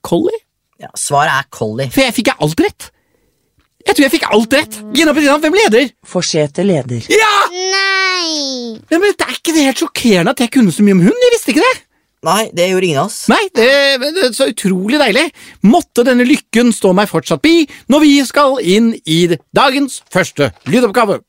Collie? 0.06 0.38
Ja, 0.80 0.92
svaret 0.96 1.34
er 1.34 1.48
Collie. 1.52 1.90
For 1.92 2.06
jeg 2.06 2.16
fikk 2.16 2.30
jeg 2.32 2.40
alt 2.46 2.62
rett. 2.64 2.86
Jeg 3.88 3.96
tror 3.98 4.06
jeg 4.06 4.14
fikk 4.14 4.28
alt 4.36 4.56
rett. 4.56 4.78
Gina 4.96 5.12
Petrina, 5.16 5.36
hvem 5.44 5.58
leder? 5.58 5.90
Forsete 6.08 6.64
leder. 6.64 7.04
Ja! 7.12 7.34
Nei! 7.52 8.78
Men, 8.88 9.02
men 9.02 9.12
det 9.12 9.28
Er 9.28 9.36
ikke 9.36 9.56
det 9.56 9.66
helt 9.68 9.82
sjokkerende 9.84 10.34
at 10.36 10.44
jeg 10.46 10.54
kunne 10.56 10.72
så 10.76 10.86
mye 10.88 10.96
om 10.96 11.04
hund? 11.08 11.20
Jeg 11.26 11.34
visste 11.36 11.52
ikke 11.52 11.66
det. 11.66 11.76
Nei, 12.28 12.42
det 12.56 12.66
gjorde 12.72 12.88
ingen 12.88 13.00
av 13.04 13.10
oss. 13.12 13.20
Nei, 13.32 13.44
det, 13.56 13.68
det 14.02 14.24
er 14.26 14.34
så 14.36 14.48
utrolig 14.50 15.00
deilig. 15.00 15.28
Måtte 15.68 16.04
denne 16.08 16.26
lykken 16.28 16.72
stå 16.76 16.92
meg 16.98 17.12
fortsatt 17.12 17.44
bi 17.44 17.62
når 17.92 18.04
vi 18.04 18.14
skal 18.28 18.58
inn 18.64 18.94
i 19.06 19.20
dagens 19.56 20.02
første 20.14 20.50
lydoppgave. 20.68 21.22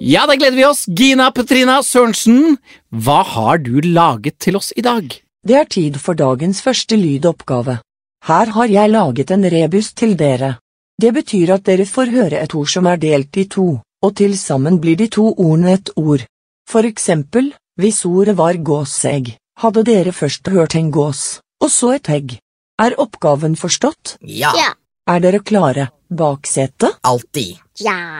Ja, 0.00 0.26
da 0.26 0.34
gleder 0.36 0.56
vi 0.56 0.64
oss. 0.66 0.84
Gina 0.88 1.30
Petrina 1.32 1.78
Sørensen, 1.82 2.56
hva 2.92 3.22
har 3.24 3.58
du 3.64 3.80
laget 3.80 4.38
til 4.42 4.56
oss 4.58 4.72
i 4.76 4.84
dag? 4.84 5.08
Det 5.46 5.56
er 5.56 5.68
tid 5.70 5.96
for 6.02 6.18
dagens 6.18 6.60
første 6.64 6.98
lydoppgave. 7.00 7.78
Her 8.26 8.52
har 8.56 8.68
jeg 8.72 8.90
laget 8.92 9.30
en 9.30 9.46
rebus 9.50 9.92
til 9.94 10.16
dere. 10.18 10.56
Det 11.00 11.12
betyr 11.14 11.54
at 11.54 11.64
dere 11.68 11.86
får 11.86 12.12
høre 12.12 12.40
et 12.42 12.54
ord 12.56 12.68
som 12.72 12.86
er 12.90 13.00
delt 13.00 13.36
i 13.36 13.44
to, 13.52 13.66
og 14.02 14.14
til 14.16 14.36
sammen 14.38 14.80
blir 14.82 14.96
de 15.00 15.08
to 15.12 15.28
ordene 15.32 15.76
et 15.78 15.90
ord. 15.96 16.24
For 16.68 16.84
eksempel, 16.88 17.52
hvis 17.78 18.04
ordet 18.08 18.36
var 18.38 18.58
gåsegg, 18.58 19.36
hadde 19.62 19.84
dere 19.86 20.12
først 20.12 20.48
hørt 20.52 20.74
en 20.76 20.90
gås, 20.90 21.38
og 21.62 21.70
så 21.70 21.94
et 21.96 22.10
egg. 22.10 22.38
Er 22.80 22.96
oppgaven 23.00 23.56
forstått? 23.56 24.16
Ja, 24.20 24.52
Ja. 24.56 24.72
Er 25.08 25.20
dere 25.20 25.38
klare? 25.38 25.88
Baksete? 26.10 26.88
alltid. 27.04 27.56
Ja. 27.80 28.18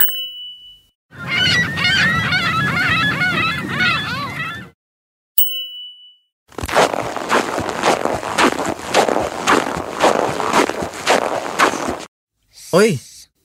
Oi, 12.77 12.99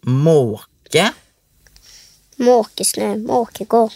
måke. 0.03 1.03
Måkesnø, 2.41 3.13
måkegård, 3.23 3.93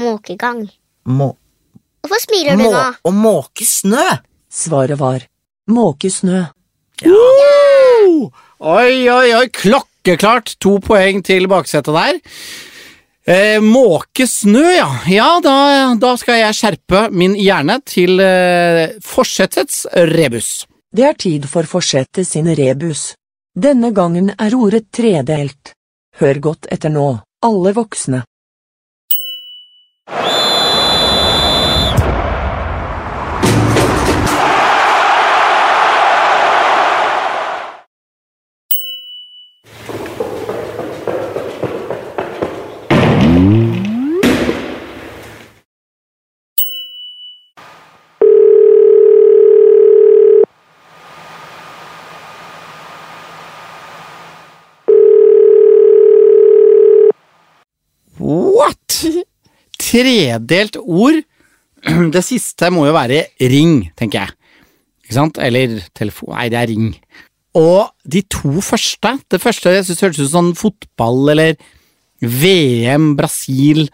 måkegang. 0.00 0.64
Må, 1.06 1.34
Hvorfor 2.00 2.22
smiler 2.22 2.56
du 2.56 2.64
må, 2.64 2.70
nå? 2.72 2.84
og 3.04 3.14
måkesnø. 3.14 4.04
Svaret 4.50 4.98
var 4.98 5.26
måkesnø. 5.70 6.44
Woo! 7.04 8.30
Oi, 8.58 9.08
oi, 9.12 9.28
oi, 9.36 9.46
klokkeklart. 9.52 10.54
To 10.64 10.78
poeng 10.82 11.20
til 11.26 11.48
baksetet 11.50 11.92
der. 11.94 12.20
Eh, 13.26 13.60
måke 13.60 14.26
snø, 14.30 14.68
ja. 14.76 14.90
Ja, 15.10 15.40
da, 15.42 15.56
da 15.98 16.12
skal 16.14 16.38
jeg 16.44 16.54
skjerpe 16.54 17.00
min 17.10 17.34
hjerne 17.34 17.80
til 17.82 18.20
eh, 18.22 18.92
forsettets 19.02 19.80
rebus. 20.14 20.50
Det 20.94 21.08
er 21.08 21.18
tid 21.18 21.48
for 21.50 21.66
forsettet 21.66 22.28
sin 22.28 22.46
rebus. 22.54 23.16
Denne 23.50 23.90
gangen 23.90 24.30
er 24.38 24.54
ordet 24.54 24.86
tredelt. 24.94 25.74
Hør 26.20 26.38
godt 26.44 26.70
etter 26.70 26.92
nå, 26.94 27.08
alle 27.42 27.74
voksne. 27.74 28.22
Tredelt 59.96 60.76
ord. 60.76 61.22
Det 62.14 62.22
siste 62.24 62.68
må 62.74 62.84
jo 62.88 62.96
være 62.96 63.22
ring, 63.48 63.86
tenker 63.96 64.26
jeg. 64.26 64.34
Ikke 65.06 65.16
sant? 65.16 65.40
Eller 65.40 65.78
telefon 65.96 66.34
Nei, 66.34 66.48
det 66.52 66.58
er 66.60 66.70
ring. 66.72 66.90
Og 67.56 67.88
de 68.04 68.20
to 68.28 68.60
første 68.60 69.14
Det 69.32 69.40
første 69.40 69.72
jeg 69.72 69.86
synes 69.86 70.02
hørtes 70.04 70.20
ut 70.20 70.28
som 70.28 70.50
sånn 70.50 70.58
fotball 70.58 71.32
eller 71.32 71.54
VM, 72.20 73.14
Brasil 73.16 73.86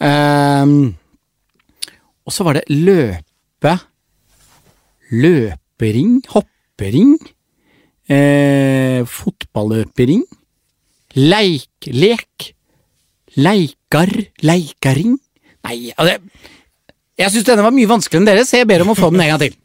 um, 0.00 0.74
Og 2.24 2.34
så 2.34 2.44
var 2.44 2.58
det 2.58 2.66
løpe 2.68 3.74
Løpering? 5.08 6.18
Hoppering? 6.34 7.14
Eh, 8.12 9.00
fotballøpering? 9.08 10.26
Leik, 11.16 11.88
lek? 11.88 12.50
Leikar, 13.40 14.12
leikaring? 14.44 15.16
Nei, 15.68 15.92
altså 15.94 16.18
Jeg 17.18 17.34
syns 17.34 17.46
denne 17.48 17.66
var 17.66 17.74
mye 17.74 17.90
vanskeligere 17.90 18.22
enn 18.22 18.30
dere, 18.30 18.46
så 18.46 18.60
jeg 18.60 18.68
ber 18.70 18.84
om 18.84 18.92
å 18.94 18.98
få 18.98 19.10
den 19.12 19.24
en 19.24 19.32
gang 19.32 19.40
til. 19.42 19.56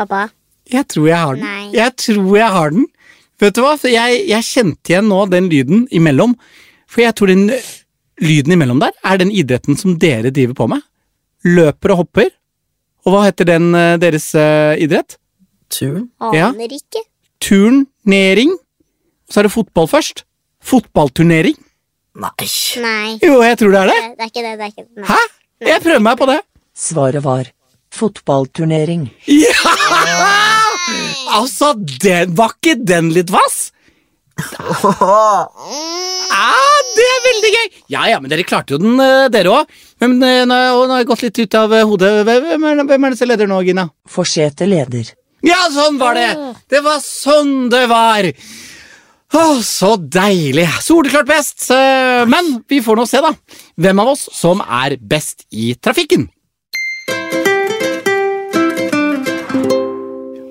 Pappa. 0.00 0.28
Jeg 0.70 0.86
tror 0.88 1.08
jeg 1.10 1.18
har 1.20 1.36
den. 1.36 1.44
Nei. 1.44 1.68
Jeg 1.76 1.96
tror 2.00 2.32
jeg 2.38 2.54
har 2.56 2.74
den. 2.74 2.88
Vet 3.40 3.56
du 3.56 3.62
hva, 3.64 3.74
jeg, 3.88 4.24
jeg 4.28 4.46
kjente 4.46 4.92
igjen 4.92 5.08
nå 5.10 5.20
den 5.32 5.48
lyden 5.50 5.86
imellom. 5.96 6.34
For 6.90 7.04
jeg 7.04 7.16
tror 7.18 7.32
den 7.32 7.46
lyden 8.20 8.54
imellom 8.56 8.82
der 8.82 8.92
er 9.06 9.20
den 9.20 9.32
idretten 9.32 9.78
som 9.80 9.96
dere 10.00 10.32
driver 10.34 10.56
på 10.58 10.68
med. 10.74 10.84
Løper 11.48 11.94
og 11.94 12.02
hopper. 12.04 12.32
Og 13.06 13.14
hva 13.14 13.24
heter 13.24 13.48
den 13.48 13.70
deres 14.02 14.28
ø, 14.36 14.44
idrett? 14.76 15.16
Turn. 15.72 16.10
Ja. 16.34 16.50
Aner 16.50 16.74
ikke. 16.76 17.00
Turnering. 17.40 18.52
Så 19.30 19.40
er 19.40 19.48
det 19.48 19.54
fotball 19.54 19.88
først. 19.88 20.24
Fotballturnering. 20.60 21.56
Nei. 22.20 22.50
Nei. 22.82 23.14
Jo, 23.24 23.38
jeg 23.46 23.56
tror 23.60 23.72
det 23.76 23.80
er 23.84 23.92
det. 23.92 24.00
Det 24.02 24.18
det 24.18 24.26
er 24.26 24.32
ikke 24.32 24.44
det. 24.44 24.52
det 24.58 24.66
er 24.66 24.74
ikke 24.74 24.84
det. 24.84 24.92
Nei. 25.00 25.08
Hæ? 25.08 25.20
Jeg 25.70 25.84
prøver 25.86 26.04
meg 26.04 26.20
på 26.20 26.28
det. 26.28 26.40
Svaret 26.76 27.24
var 27.24 27.48
fotballturnering. 27.94 29.08
Ja! 29.26 29.76
Altså, 31.30 31.74
den, 32.02 32.34
var 32.34 32.56
ikke 32.56 32.78
den 32.82 33.12
litt 33.14 33.30
vass? 33.30 33.70
Ah, 36.30 36.80
det 36.96 37.04
er 37.04 37.20
veldig 37.26 37.50
gøy! 37.52 37.68
Ja, 37.92 38.06
ja, 38.08 38.18
men 38.22 38.30
dere 38.32 38.46
klarte 38.46 38.74
jo 38.74 38.80
den, 38.82 38.96
eh, 39.02 39.28
dere 39.32 39.52
òg. 39.60 39.78
Men 40.02 40.16
eh, 40.24 40.42
nå 40.48 40.56
har 40.56 41.02
jeg 41.02 41.08
gått 41.10 41.24
litt 41.26 41.40
ut 41.42 41.56
av 41.58 41.74
eh, 41.76 41.86
hodet. 41.86 42.10
Hvem 42.26 42.66
er, 42.70 42.82
hvem 42.88 43.06
er 43.06 43.14
det 43.14 43.20
som 43.20 43.30
leder 43.30 43.50
nå, 43.50 43.60
Gina? 43.66 43.86
Forsete 44.08 44.68
leder. 44.70 45.12
Ja, 45.46 45.60
sånn 45.72 46.00
var 46.00 46.18
det! 46.18 46.30
Det 46.70 46.82
var 46.84 47.00
sånn 47.04 47.70
det 47.72 47.84
var! 47.90 48.30
Å, 49.30 49.44
så 49.62 49.94
deilig. 50.00 50.66
Soleklart 50.82 51.28
best. 51.28 51.68
Men 52.26 52.56
vi 52.68 52.80
får 52.82 52.98
nå 52.98 53.06
se, 53.06 53.20
da. 53.22 53.30
Hvem 53.78 54.02
av 54.02 54.16
oss 54.16 54.26
som 54.34 54.62
er 54.64 54.96
best 54.98 55.46
i 55.54 55.72
trafikken. 55.78 56.26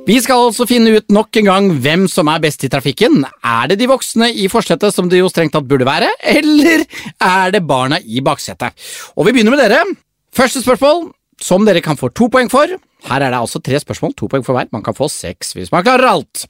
Vi 0.09 0.15
skal 0.23 0.47
altså 0.47 0.65
finne 0.65 0.95
ut 0.97 1.11
nok 1.13 1.37
en 1.37 1.45
gang 1.45 1.65
hvem 1.83 2.07
som 2.09 2.29
er 2.31 2.41
best 2.41 2.63
i 2.65 2.69
trafikken. 2.71 3.19
Er 3.45 3.67
det 3.69 3.75
de 3.77 3.85
voksne 3.91 4.31
i 4.33 4.47
forsetet 4.49 4.95
som 4.95 5.05
det 5.11 5.19
jo 5.19 5.27
strengt 5.29 5.53
tatt 5.53 5.67
burde 5.69 5.85
være, 5.85 6.07
eller 6.39 6.81
er 7.21 7.51
det 7.53 7.61
barna 7.69 7.99
i 8.01 8.23
baksetet? 8.25 8.73
Og 9.13 9.27
vi 9.27 9.35
begynner 9.35 9.53
med 9.53 9.61
dere. 9.61 9.83
Første 10.33 10.63
spørsmål, 10.63 11.11
som 11.37 11.67
dere 11.67 11.83
kan 11.85 11.99
få 11.99 12.09
to 12.09 12.25
poeng 12.33 12.49
for. 12.49 12.73
Her 13.05 13.21
er 13.21 13.29
det 13.29 13.37
altså 13.37 13.61
tre 13.61 13.77
spørsmål, 13.83 14.15
to 14.17 14.31
poeng 14.31 14.47
for 14.47 14.57
hver. 14.57 14.71
Man 14.73 14.85
kan 14.87 14.97
få 14.97 15.11
seks 15.13 15.53
hvis 15.53 15.69
man 15.75 15.85
klarer 15.85 16.09
alt. 16.09 16.47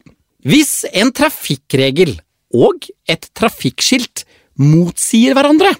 Hvis 0.47 0.85
en 0.95 1.11
trafikkregel 1.11 2.15
og 2.55 2.87
et 3.11 3.27
trafikkskilt 3.35 4.23
motsier 4.55 5.35
hverandre, 5.35 5.73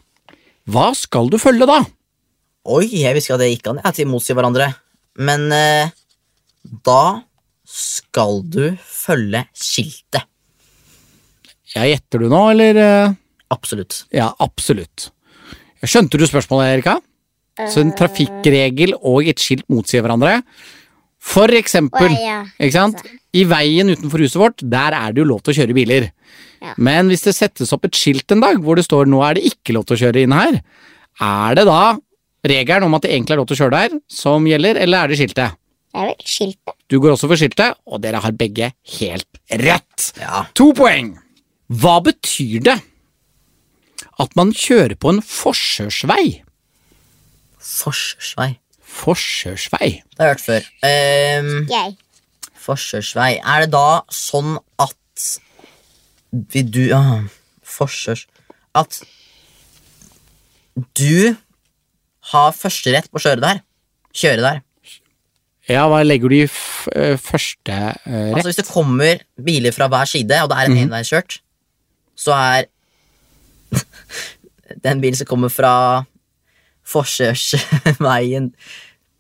hva 0.67 0.91
skal 1.00 1.31
du 1.31 1.39
følge 1.39 1.69
da? 1.69 1.79
Oi, 2.67 2.83
jeg 3.05 3.15
visste 3.15 3.31
ikke 3.31 3.39
at 3.39 3.45
det 3.45 3.51
gikk 3.53 3.71
an 3.71 3.81
at 3.88 4.03
de 4.03 4.09
motsier 4.09 4.36
hverandre. 4.36 4.67
Men 5.24 5.48
eh, 5.55 5.95
da 6.83 7.01
skal 7.69 8.41
du 8.49 8.63
følge 8.81 9.43
skiltet. 9.57 10.25
Jeg 11.75 11.93
Gjetter 11.93 12.23
du 12.23 12.29
nå, 12.31 12.41
eller? 12.55 12.79
eh? 12.81 13.13
Absolutt. 13.53 14.03
Ja, 14.13 14.31
absolutt. 14.41 15.09
Skjønte 15.85 16.17
du 16.19 16.25
spørsmålet, 16.27 16.79
Erika? 16.79 16.97
Så 17.69 17.81
en 17.83 17.91
trafikkregel 17.97 18.93
og 18.99 19.27
et 19.27 19.41
skilt 19.43 19.65
motsier 19.71 20.01
hverandre. 20.05 20.39
For 21.19 21.51
eksempel, 21.51 22.13
ikke 22.57 22.71
sant? 22.73 23.01
I 23.35 23.43
veien 23.45 23.91
utenfor 23.91 24.23
huset 24.23 24.39
vårt, 24.39 24.63
der 24.63 24.95
er 24.95 25.11
det 25.13 25.21
jo 25.21 25.27
lov 25.33 25.41
til 25.43 25.53
å 25.53 25.57
kjøre 25.59 25.75
biler. 25.75 26.07
Men 26.79 27.11
hvis 27.11 27.25
det 27.27 27.35
settes 27.35 27.73
opp 27.75 27.85
et 27.88 27.97
skilt 27.99 28.31
en 28.33 28.41
dag 28.43 28.59
hvor 28.63 28.79
det 28.79 28.85
står 28.88 29.07
'nå 29.07 29.19
er 29.27 29.38
det 29.38 29.45
ikke 29.51 29.75
lov 29.75 29.85
til 29.88 29.95
å 29.97 30.01
kjøre 30.03 30.23
inn 30.23 30.35
her', 30.35 30.61
er 31.19 31.55
det 31.55 31.65
da 31.67 31.97
regelen 32.47 32.88
om 32.88 32.95
at 32.95 33.03
det 33.03 33.11
egentlig 33.11 33.35
er 33.35 33.41
lov 33.41 33.47
til 33.47 33.57
å 33.57 33.61
kjøre 33.63 33.77
der 33.77 33.99
som 34.07 34.47
gjelder, 34.47 34.79
eller 34.79 35.03
er 35.03 35.07
det 35.11 35.19
skiltet? 35.19 35.55
Det 35.91 35.99
er 35.99 36.05
vel 36.11 36.25
skiltet. 36.25 36.78
Du 36.89 36.98
går 37.00 37.13
også 37.13 37.29
for 37.29 37.38
skiltet, 37.38 37.77
og 37.86 38.01
dere 38.01 38.22
har 38.24 38.34
begge 38.38 38.72
helt 38.98 39.41
rett. 39.62 40.12
Ja. 40.17 40.46
To 40.58 40.72
poeng. 40.77 41.13
Hva 41.69 42.00
betyr 42.01 42.63
det 42.65 42.79
at 44.19 44.36
man 44.36 44.51
kjører 44.55 44.98
på 45.00 45.13
en 45.13 45.22
forsørsvei? 45.24 46.41
Forsvarsvei. 47.60 48.53
Forsørsvei. 48.89 49.89
Det 50.01 50.24
har 50.24 50.31
jeg 50.31 50.34
hørt 50.34 50.46
før. 50.46 50.69
Um, 50.89 51.51
Jeg. 51.69 51.96
forsvarsvei. 52.58 53.31
Er 53.38 53.65
det 53.65 53.72
da 53.75 54.01
sånn 54.13 54.58
at 54.81 54.96
Vil 56.31 56.67
du 56.69 56.84
ah, 56.96 57.27
Forsørs... 57.65 58.25
At 58.77 59.01
du 60.98 61.36
har 62.31 62.51
førsterett 62.55 63.10
på 63.10 63.19
å 63.19 63.24
kjøre 63.24 63.41
der? 63.43 63.62
Kjøre 64.15 64.43
der. 64.46 64.62
Ja, 65.69 65.83
hva 65.91 65.99
legger 66.05 66.31
du 66.31 66.35
i 66.39 66.45
eh, 66.47 67.15
første 67.21 67.75
eh, 67.75 67.93
rett? 68.09 68.35
Altså 68.39 68.49
Hvis 68.49 68.59
det 68.61 68.67
kommer 68.69 69.21
biler 69.45 69.75
fra 69.75 69.88
hver 69.91 70.09
side, 70.09 70.39
og 70.43 70.49
det 70.51 70.57
er 70.57 70.69
en 70.71 70.77
enveiskjørt, 70.88 71.39
så 72.19 72.33
er 72.35 72.69
den 74.85 75.01
bilen 75.03 75.17
som 75.19 75.29
kommer 75.29 75.51
fra 75.53 75.73
forkjørsveien 76.89 78.49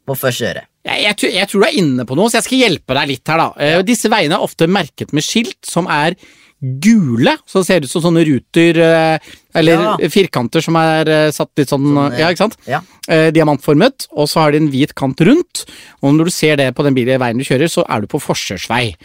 på 0.09 0.15
første 0.17 0.47
øre. 0.49 0.65
Jeg, 0.87 1.03
jeg, 1.03 1.15
tror- 1.21 1.33
jeg 1.35 1.49
tror 1.51 1.61
du 1.61 1.67
er 1.67 1.77
inne 1.83 2.05
på 2.07 2.15
noe, 2.17 2.29
så 2.31 2.39
jeg 2.39 2.47
skal 2.47 2.61
hjelpe 2.63 2.95
deg 2.97 3.09
litt 3.11 3.29
her, 3.29 3.41
da. 3.43 3.49
Ja. 3.75 3.81
Disse 3.85 4.09
veiene 4.11 4.37
er 4.39 4.45
ofte 4.45 4.67
merket 4.71 5.13
med 5.13 5.25
skilt 5.25 5.59
som 5.67 5.89
er 5.91 6.15
gule, 6.59 7.35
så 7.47 7.61
det 7.61 7.67
ser 7.69 7.85
ut 7.85 7.91
som 7.91 8.03
sånne 8.07 8.23
ruter, 8.27 8.79
eh, 8.83 9.29
eller 9.55 9.73
Ja. 9.81 10.09
firkanter 10.13 10.61
som 10.61 10.75
er 10.75 11.09
eh, 11.09 11.31
satt 11.31 11.49
litt 11.57 11.69
sånn, 11.69 11.87
Sånn, 11.95 12.17
ja, 12.19 12.27
ikke 12.29 12.37
sant? 12.45 12.57
Ja. 12.67 12.81
Eh, 13.07 13.31
Diamantformet, 13.31 14.07
og 14.11 14.27
så 14.29 14.41
har 14.43 14.51
de 14.51 14.57
en 14.61 14.69
hvit 14.71 14.93
kant 14.95 15.19
rundt, 15.25 15.65
og 16.03 16.13
når 16.13 16.25
du 16.29 16.31
ser 16.31 16.55
det 16.57 16.75
på 16.75 16.83
den 16.85 16.93
bilen, 16.97 17.19
veien 17.19 17.37
du 17.37 17.43
kjører, 17.47 17.69
så 17.71 17.85
er 17.89 18.01
du 18.01 18.07
på 18.07 18.21
forkjørsvei. 18.21 18.95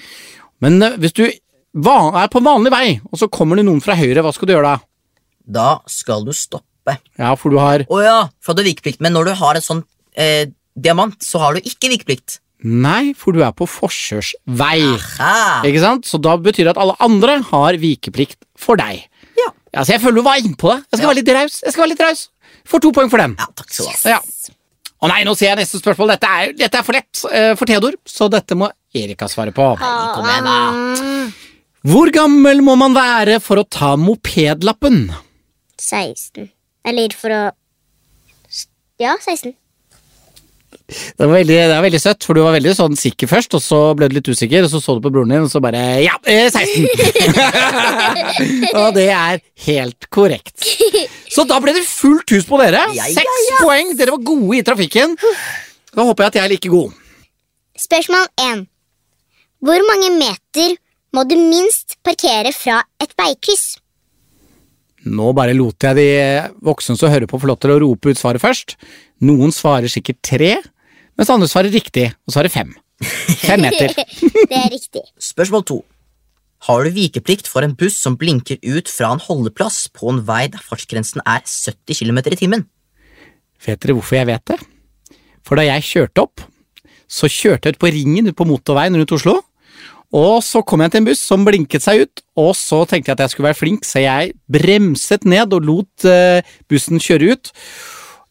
Men 0.61 0.83
eh, 0.83 0.97
hvis 1.01 1.13
du 1.17 1.25
er 1.27 2.29
på 2.31 2.43
vanlig 2.45 2.71
vei, 2.71 3.01
og 3.11 3.19
så 3.19 3.29
kommer 3.31 3.57
det 3.57 3.65
noen 3.67 3.81
fra 3.83 3.97
høyre, 3.99 4.23
hva 4.23 4.33
skal 4.35 4.47
du 4.49 4.55
gjøre 4.55 4.75
da? 4.77 4.79
Da 5.47 5.71
skal 5.91 6.25
du 6.25 6.33
stoppe. 6.33 6.99
Ja, 7.19 7.35
for 7.35 7.51
du 7.51 7.59
har 7.59 7.81
Å 7.89 7.99
ja, 8.05 8.19
for 8.45 8.55
du 8.55 8.61
har 8.63 8.69
vikeplikt, 8.69 9.01
men 9.01 9.13
når 9.17 9.25
du 9.31 9.35
har 9.41 9.57
en 9.57 9.65
sånn 9.65 9.85
eh, 10.17 10.47
diamant, 10.77 11.17
så 11.25 11.41
har 11.41 11.55
du 11.57 11.61
ikke 11.65 11.89
vikeplikt. 11.93 12.39
Nei, 12.65 13.13
for 13.13 13.33
du 13.37 13.43
er 13.45 13.53
på 13.53 13.67
forkjørsvei. 13.69 14.79
Hæ? 15.19 15.65
Ikke 15.69 15.81
sant? 15.83 16.07
Så 16.09 16.21
da 16.23 16.37
betyr 16.41 16.65
det 16.69 16.73
at 16.77 16.81
alle 16.81 16.95
andre 17.05 17.39
har 17.51 17.77
vikeplikt 17.81 18.39
for 18.57 18.77
deg. 18.81 19.03
Ja. 19.37 19.51
Ja, 19.75 19.83
så 19.83 19.97
jeg 19.97 20.01
føler 20.05 20.21
du 20.23 20.27
var 20.27 20.39
innpå 20.39 20.71
det. 20.71 20.85
Jeg 20.93 20.99
skal 20.99 21.05
Ja. 21.05 21.09
være 21.11 21.21
litt 21.21 21.33
raus. 21.35 21.61
Jeg 21.65 21.73
skal 21.75 21.83
være 21.85 21.93
litt 21.95 22.05
raus. 22.07 22.29
Får 22.71 22.81
to 22.85 22.93
poeng 22.95 23.11
for 23.11 23.19
den. 23.19 23.35
Ja, 23.39 23.47
takk 23.59 23.73
skal 23.75 23.87
du 23.87 23.91
ha. 23.91 24.11
Ja. 24.15 24.21
Å 25.05 25.09
nei, 25.11 25.25
nå 25.27 25.35
ser 25.37 25.51
jeg 25.51 25.59
neste 25.59 25.81
spørsmål. 25.83 26.15
Dette 26.15 26.29
er, 26.31 26.53
dette 26.57 26.79
er 26.79 26.85
for 26.87 26.97
lett 26.97 27.25
uh, 27.27 27.55
for 27.59 27.67
Theodor, 27.69 27.97
så 28.09 28.29
dette 28.33 28.55
må 28.57 28.71
Erika 28.95 29.27
svare 29.29 29.53
på. 29.53 29.67
Kom 29.81 30.29
igjen, 30.31 30.47
da. 30.47 30.55
Mm, 30.73 31.33
Hvor 31.91 32.09
gammel 32.15 32.63
må 32.65 32.77
man 32.81 32.95
være 32.97 33.41
for 33.45 33.61
å 33.61 33.67
ta 33.69 33.91
mopedlappen? 34.01 35.11
16. 35.83 36.49
Eller 36.87 37.13
for 37.19 37.35
å 37.35 37.43
Ja, 39.03 39.17
16. 39.21 39.53
Det 40.85 41.25
var, 41.25 41.31
veldig, 41.33 41.55
det 41.57 41.73
var 41.73 41.85
veldig 41.87 42.01
søtt, 42.03 42.27
for 42.27 42.37
du 42.37 42.43
var 42.45 42.53
veldig 42.59 42.75
sånn 42.77 42.97
sikker 42.99 43.29
først, 43.31 43.55
og 43.57 43.63
så 43.65 43.79
ble 43.97 44.11
du 44.11 44.19
litt 44.19 44.29
usikker, 44.29 44.67
og 44.67 44.69
så 44.69 44.83
så 44.85 44.97
du 44.99 45.01
på 45.07 45.13
broren 45.15 45.33
din, 45.33 45.47
og 45.47 45.53
så 45.53 45.63
bare 45.65 45.81
Ja, 46.05 46.19
eh, 46.29 46.51
16! 46.53 46.85
og 48.83 48.91
det 48.99 49.07
er 49.09 49.41
helt 49.65 50.09
korrekt. 50.13 50.67
Så 51.33 51.47
da 51.49 51.57
ble 51.65 51.73
det 51.77 51.87
fullt 51.89 52.37
hus 52.37 52.45
på 52.49 52.61
dere. 52.61 52.85
Ja, 52.95 53.09
ja, 53.09 53.39
ja. 53.49 53.63
poeng. 53.65 53.95
Dere 53.97 54.13
var 54.19 54.27
gode 54.29 54.59
i 54.59 54.67
trafikken. 54.67 55.17
Da 55.95 56.05
håper 56.05 56.27
jeg 56.27 56.35
at 56.35 56.39
jeg 56.39 56.45
er 56.45 56.53
like 56.53 56.75
god. 56.75 57.01
Spørsmål 57.81 58.29
1. 58.45 58.67
Hvor 59.65 59.87
mange 59.89 60.13
meter 60.15 60.77
må 61.17 61.25
du 61.25 61.35
minst 61.41 61.97
parkere 62.05 62.53
fra 62.55 62.83
et 63.01 63.17
veikryss? 63.19 63.79
Nå 65.05 65.33
bare 65.37 65.57
lot 65.57 65.85
jeg 65.85 65.97
de 65.99 66.07
voksne 66.65 66.97
som 66.97 67.13
hører 67.13 67.29
på, 67.29 67.41
få 67.41 67.49
lov 67.49 67.59
til 67.61 67.75
å 67.75 67.81
rope 67.83 68.13
ut 68.13 68.21
svaret 68.21 68.43
først. 68.43 68.77
Noen 69.25 69.53
svarer 69.53 69.91
sikkert 69.93 70.21
tre, 70.25 70.53
mens 71.19 71.33
andre 71.33 71.49
svarer 71.51 71.75
riktig 71.75 72.11
og 72.27 72.35
svarer 72.35 72.53
fem. 72.53 72.73
Fem 73.45 73.63
meter. 73.65 73.93
Det 74.51 74.59
er 74.59 74.71
riktig. 74.73 75.03
Spørsmål 75.21 75.67
to. 75.69 75.81
Har 76.65 76.85
du 76.85 76.95
vikeplikt 76.97 77.49
for 77.51 77.65
en 77.67 77.75
buss 77.77 77.97
som 78.01 78.17
blinker 78.17 78.57
ut 78.63 78.89
fra 78.89 79.11
en 79.13 79.21
holdeplass 79.21 79.89
på 79.93 80.09
en 80.13 80.23
vei 80.25 80.47
der 80.53 80.63
fartsgrensen 80.65 81.21
er 81.27 81.43
70 81.45 81.99
km 82.01 82.23
i 82.25 82.39
timen? 82.41 82.65
Vet 83.65 83.83
dere 83.83 83.97
hvorfor 83.99 84.17
jeg 84.17 84.31
vet 84.31 84.47
det? 84.49 84.61
For 85.45 85.61
da 85.61 85.67
jeg 85.67 85.85
kjørte 85.85 86.25
opp, 86.25 86.45
så 87.05 87.29
kjørte 87.29 87.69
jeg 87.69 87.77
ut 87.77 87.83
på 87.83 87.91
ringen 87.93 88.31
ut 88.31 88.39
på 88.39 88.47
motorveien 88.49 88.97
rundt 88.97 89.13
Oslo. 89.13 89.43
Og 90.15 90.39
så 90.47 90.63
kom 90.63 90.85
jeg 90.85 90.95
til 90.95 91.03
en 91.03 91.09
buss 91.09 91.25
som 91.27 91.45
blinket 91.45 91.83
seg 91.85 92.05
ut, 92.05 92.23
og 92.39 92.53
så 92.57 92.85
tenkte 92.87 93.11
jeg 93.11 93.19
at 93.19 93.25
jeg 93.25 93.35
skulle 93.35 93.49
være 93.51 93.59
flink, 93.59 93.87
så 93.87 94.05
jeg 94.05 94.35
bremset 94.47 95.27
ned 95.27 95.57
og 95.57 95.67
lot 95.67 96.07
eh, 96.07 96.47
bussen 96.71 97.03
kjøre 97.03 97.35
ut. 97.35 97.51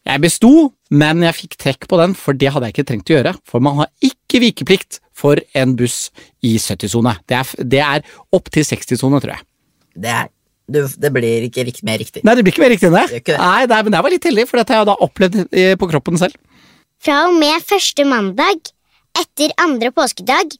Jeg 0.08 0.22
besto, 0.24 0.52
men 0.92 1.24
jeg 1.24 1.36
fikk 1.38 1.56
trekk 1.60 1.88
på 1.88 1.98
den, 2.00 2.14
for 2.18 2.36
det 2.36 2.52
hadde 2.52 2.68
jeg 2.68 2.76
ikke 2.76 2.86
trengt 2.90 3.10
å 3.10 3.16
gjøre. 3.16 3.34
For 3.48 3.64
man 3.64 3.80
har 3.82 3.90
ikke 4.04 4.42
vikeplikt 4.42 5.00
for 5.16 5.40
en 5.56 5.74
buss 5.78 6.10
i 6.44 6.56
70-sone. 6.60 7.14
Det 7.30 7.38
er, 7.38 7.52
det 7.64 7.82
er 7.84 8.16
opp 8.34 8.50
til 8.52 8.66
60-sone, 8.66 9.20
tror 9.24 9.36
jeg. 9.36 9.46
Det, 9.94 10.12
er, 10.12 10.28
du, 10.68 10.82
det 10.84 11.12
blir 11.14 11.46
ikke 11.48 11.64
rikt, 11.68 11.84
mer 11.86 12.00
riktig. 12.02 12.24
Nei, 12.26 12.36
det 12.36 12.44
blir 12.44 12.56
ikke 12.56 12.64
mer 12.66 12.74
riktig 12.74 12.90
enn 12.90 12.98
det. 12.98 13.06
Det 13.14 13.22
det. 13.30 13.38
Nei, 13.40 13.64
nei, 13.70 13.80
men 13.86 13.96
jeg 13.96 14.06
var 14.06 14.16
litt 14.16 14.28
heldig, 14.28 14.46
for 14.50 14.60
dette 14.60 14.76
har 14.76 14.82
jeg 14.82 14.90
da 14.90 14.98
opplevd 15.08 15.40
på 15.80 15.90
kroppen 15.94 16.20
selv. 16.20 16.36
Fra 17.04 17.24
og 17.28 17.38
med 17.40 17.64
første 17.64 18.06
mandag 18.08 18.70
etter 19.20 19.52
andre 19.62 19.90
påskedag 19.94 20.54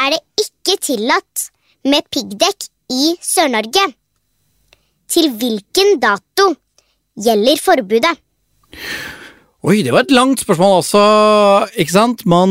er 0.00 0.14
det 0.14 0.22
ikke 0.44 0.78
tillatt 0.82 1.48
med 1.86 2.06
piggdekk 2.12 2.68
i 2.92 3.14
Sør-Norge. 3.22 3.84
Til 5.12 5.28
hvilken 5.38 5.98
dato 6.02 6.50
gjelder 7.20 7.60
forbudet? 7.62 8.14
Oi, 9.64 9.78
det 9.80 9.94
var 9.94 10.02
et 10.04 10.10
langt 10.12 10.42
spørsmål 10.42 10.82
også, 10.82 11.02
ikke 11.80 11.92
sant? 11.94 12.22
Man 12.28 12.50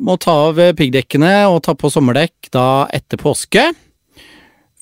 må 0.00 0.14
ta 0.16 0.32
av 0.46 0.60
piggdekkene 0.78 1.34
og 1.52 1.58
ta 1.66 1.74
på 1.76 1.90
sommerdekk 1.92 2.48
da 2.54 2.86
etter 2.96 3.20
påske. 3.20 3.66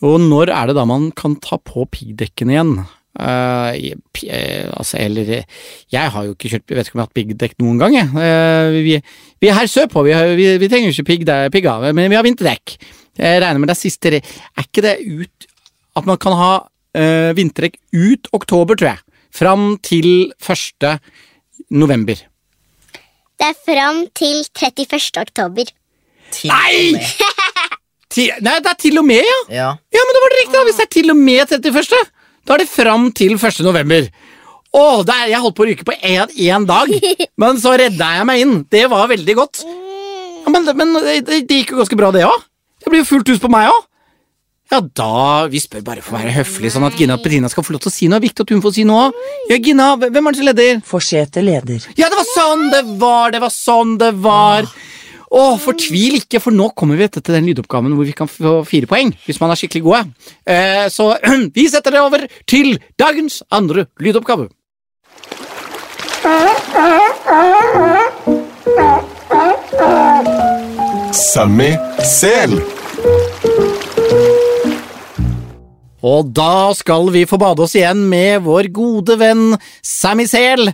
Og 0.07 0.23
når 0.23 0.53
er 0.55 0.71
det 0.71 0.77
da 0.79 0.85
man 0.87 1.09
kan 1.19 1.35
ta 1.43 1.59
på 1.59 1.83
piggdekkene 1.91 2.55
igjen? 2.55 2.71
Uh, 3.19 3.75
eh, 3.75 4.71
altså, 4.71 5.01
eller 5.03 5.33
Jeg 5.91 6.13
har 6.15 6.29
jo 6.29 6.37
ikke 6.37 6.53
kjørt 6.53 6.71
Jeg 6.71 6.77
vet 6.77 6.87
ikke 6.87 6.95
om 6.95 7.01
jeg 7.01 7.03
har 7.03 7.09
hatt 7.09 7.19
piggdekk 7.19 7.59
noen 7.59 7.83
gang, 7.83 7.97
jeg. 7.99 8.15
Uh, 8.15 8.79
vi, 8.87 8.95
vi 9.43 9.51
er 9.51 9.59
her 9.59 9.75
sørpå, 9.75 10.07
vi, 10.07 10.15
vi, 10.39 10.49
vi 10.63 10.71
trenger 10.71 10.93
jo 10.93 10.95
ikke 10.95 11.11
pigg 11.11 11.27
pigga, 11.57 11.79
men 11.91 12.07
vi 12.07 12.21
har 12.21 12.27
vinterdekk. 12.29 12.79
Jeg 13.19 13.43
regner 13.43 13.59
med 13.59 13.73
det 13.73 13.75
er 13.75 13.83
siste 13.83 14.15
Er 14.15 14.63
ikke 14.63 14.87
det 14.87 15.01
ut 15.03 15.49
At 15.99 16.07
man 16.07 16.23
kan 16.23 16.39
ha 16.39 16.53
uh, 16.71 17.31
vinterdekk 17.35 17.81
ut 17.91 18.31
oktober, 18.31 18.79
tror 18.79 18.95
jeg. 18.95 19.03
Fram 19.35 19.73
til 19.83 20.31
1. 20.39 20.95
november. 21.71 22.21
Det 23.39 23.47
er 23.53 23.59
fram 23.67 24.05
til 24.19 24.41
31. 24.57 25.21
oktober. 25.23 25.69
Til 26.35 26.51
Nei! 26.51 26.99
til, 28.13 28.33
nei, 28.43 28.57
det 28.65 28.73
er 28.73 28.79
til 28.81 28.99
og 29.01 29.07
med, 29.07 29.23
ja! 29.25 29.39
Ja. 29.55 29.69
Ja, 29.95 30.05
men 30.07 30.17
det 30.17 30.23
var 30.25 30.35
det 30.35 30.41
riktig, 30.43 30.57
da! 30.57 30.65
Hvis 30.69 30.81
det 30.81 30.87
er 30.89 30.95
til 30.97 31.13
og 31.15 31.21
med 31.21 31.55
31., 31.59 32.11
da 32.49 32.57
er 32.57 32.63
det 32.65 32.71
fram 32.73 33.11
til 33.13 33.37
1. 33.37 33.61
november. 33.67 34.09
Å, 34.79 34.85
der, 35.09 35.27
jeg 35.33 35.41
holdt 35.43 35.57
på 35.57 35.65
å 35.65 35.69
ryke 35.69 35.87
på 35.89 35.97
én 36.05 36.67
dag, 36.69 36.93
men 37.41 37.61
så 37.61 37.75
redda 37.81 38.11
jeg 38.19 38.29
meg 38.29 38.45
inn. 38.45 38.57
Det 38.73 38.85
var 38.93 39.09
veldig 39.13 39.37
godt. 39.39 39.63
Ja, 40.45 40.53
men 40.53 40.69
men 40.77 40.97
det, 41.27 41.43
det 41.49 41.63
gikk 41.63 41.75
jo 41.75 41.83
ganske 41.83 41.99
bra, 41.99 42.11
det 42.15 42.25
òg. 42.29 42.45
Det 42.79 42.93
blir 42.93 43.03
jo 43.03 43.09
fullt 43.09 43.33
hus 43.33 43.41
på 43.43 43.51
meg 43.53 43.69
òg. 43.73 43.88
Ja, 44.69 44.83
da 44.83 45.47
Vi 45.49 45.61
spør 45.63 45.85
bare 45.87 46.03
for 46.05 46.17
å 46.17 46.21
være 46.21 46.35
høflig, 46.37 46.71
sånn 46.75 46.85
at 46.89 46.99
Gina 46.99 47.17
og 47.17 47.25
Petrina 47.25 47.49
skal 47.49 47.65
få 47.65 47.73
lov 47.75 47.83
til 47.85 47.93
å 47.93 47.95
si 47.95 48.09
noe. 48.09 48.19
Det 48.19 48.27
er 48.27 48.29
viktig 48.29 48.45
at 48.45 48.53
hun 48.53 48.63
får 48.65 48.75
si 48.77 48.85
noe. 48.89 49.09
Ja, 49.49 49.57
Gina, 49.65 49.89
hvem 49.97 50.29
er 50.29 50.37
det 50.37 50.41
som 50.41 50.49
leder? 50.51 50.83
Forsete 50.85 51.45
leder. 51.45 51.89
Ja, 51.97 52.11
det 52.13 52.19
var 52.21 52.29
sånn 52.35 52.69
det 52.75 52.85
var! 53.01 53.33
Det 53.33 53.41
var 53.45 53.55
sånn 53.55 53.97
det 54.01 54.13
var! 54.21 54.69
Å, 55.29 55.43
fortvil 55.61 56.23
ikke, 56.23 56.41
for 56.41 56.57
nå 56.57 56.71
kommer 56.77 56.97
vi 56.97 57.09
til 57.13 57.25
den 57.35 57.49
lydoppgaven 57.51 57.97
hvor 57.97 58.07
vi 58.09 58.15
kan 58.17 58.29
få 58.29 58.63
fire 58.69 58.89
poeng. 58.89 59.13
Hvis 59.27 59.41
man 59.43 59.53
er 59.53 59.61
skikkelig 59.61 59.85
gode. 59.85 60.05
Eh, 60.49 60.87
så 60.93 61.11
vi 61.57 61.67
setter 61.69 61.97
det 61.97 62.05
over 62.05 62.25
til 62.49 62.77
dagens 63.01 63.43
andre 63.53 63.89
lydoppgave. 64.01 64.49
Sammy 71.13 71.73
Sel. 72.05 72.78
Og 76.09 76.31
da 76.33 76.73
skal 76.79 77.11
vi 77.13 77.27
få 77.29 77.39
bade 77.41 77.65
oss 77.65 77.75
igjen 77.77 78.07
med 78.09 78.45
vår 78.47 78.71
gode 78.75 79.19
venn 79.21 79.57
Sammy 79.85 80.25
Sel. 80.31 80.71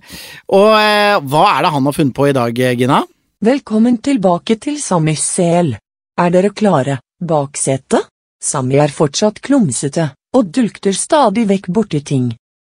Og 0.53 0.71
eh, 0.79 1.17
hva 1.19 1.45
er 1.55 1.65
det 1.65 1.73
han 1.75 1.89
har 1.89 1.97
funnet 1.97 2.17
på 2.17 2.29
i 2.29 2.37
dag, 2.37 2.61
Gina? 2.79 3.01
Velkommen 3.45 3.99
tilbake 4.05 4.59
til 4.63 4.79
Sammy 4.81 5.17
Sel. 5.19 5.75
Er 6.21 6.31
dere 6.35 6.53
klare? 6.55 7.01
Baksetet? 7.19 8.07
Sammy 8.45 8.79
er 8.85 8.93
fortsatt 8.93 9.41
klumsete, 9.45 10.11
og 10.37 10.51
dulter 10.53 10.95
stadig 10.95 11.47
vekk 11.49 11.71
borti 11.73 12.03
ting. 12.05 12.27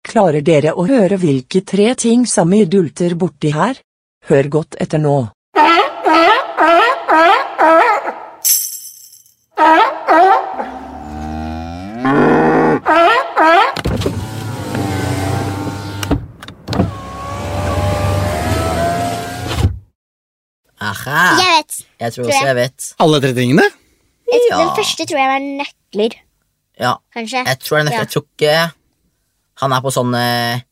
Klarer 0.07 0.45
dere 0.45 0.75
å 0.77 0.85
høre 0.87 1.17
hvilke 1.19 1.63
tre 1.65 1.95
ting 1.99 2.27
Sammy 2.29 2.67
dulter 2.69 3.17
borti 3.19 3.55
her? 3.57 3.81
Hør 4.29 4.51
godt 4.59 4.79
etter 4.83 5.03
nå. 5.03 5.17
Aha! 20.83 21.21
Jeg 21.39 21.49
vet. 21.61 21.79
Jeg 22.03 22.13
tror 22.15 22.25
Tror 22.25 22.33
også 22.33 22.39
jeg. 22.41 22.49
jeg 22.51 22.57
vet. 22.59 22.89
Alle 23.05 23.21
tre 23.23 23.33
tingene? 23.37 23.65
Jeg, 24.33 24.41
Ja. 24.51 24.59
Den 24.63 24.71
første 24.79 25.07
tror 25.07 25.19
jeg 25.21 25.31
var 25.33 25.43
nøkler, 25.63 26.15
Ja, 26.81 26.93
kanskje. 27.15 27.43
jeg 27.47 27.59
tror 27.61 27.77
det 27.79 27.83
er 27.83 27.89
nøkler 27.89 27.99
Ja. 27.99 28.05
Jeg 28.05 28.11
tror 28.15 28.25
ikke 28.27 28.73
han 29.63 29.73
er 29.77 29.81
på 29.85 29.93
sånn 29.93 30.15
eh, 30.17 30.63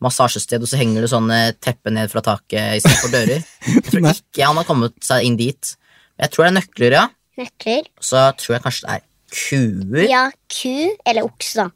massasjested, 0.00 0.62
og 0.62 0.68
så 0.70 0.78
henger 0.80 1.02
det 1.04 1.10
sånn 1.10 1.28
eh, 1.34 1.50
teppe 1.60 1.90
ned 1.92 2.08
fra 2.12 2.22
taket 2.24 2.78
istedenfor 2.78 3.10
dører. 3.12 3.42
Jeg 3.66 3.84
tror 3.90 4.00
Nei. 4.06 4.12
ikke 4.14 4.46
han 4.46 4.56
har 4.60 4.64
kommet 4.68 4.94
seg 5.04 5.26
inn 5.26 5.36
dit. 5.40 5.72
Men 6.16 6.28
jeg 6.28 6.34
tror 6.36 6.44
det 6.46 6.50
er 6.52 6.56
nøkler, 6.60 6.96
ja. 7.00 7.04
Nøkler. 7.38 7.90
Så 8.00 8.22
tror 8.40 8.56
jeg 8.56 8.62
kanskje 8.64 8.86
det 8.86 8.94
er 8.94 9.04
kuer. 9.34 10.04
Ja, 10.08 10.22
ku 10.48 10.76
eller 11.06 11.26
okse, 11.28 11.64
da. 11.66 11.68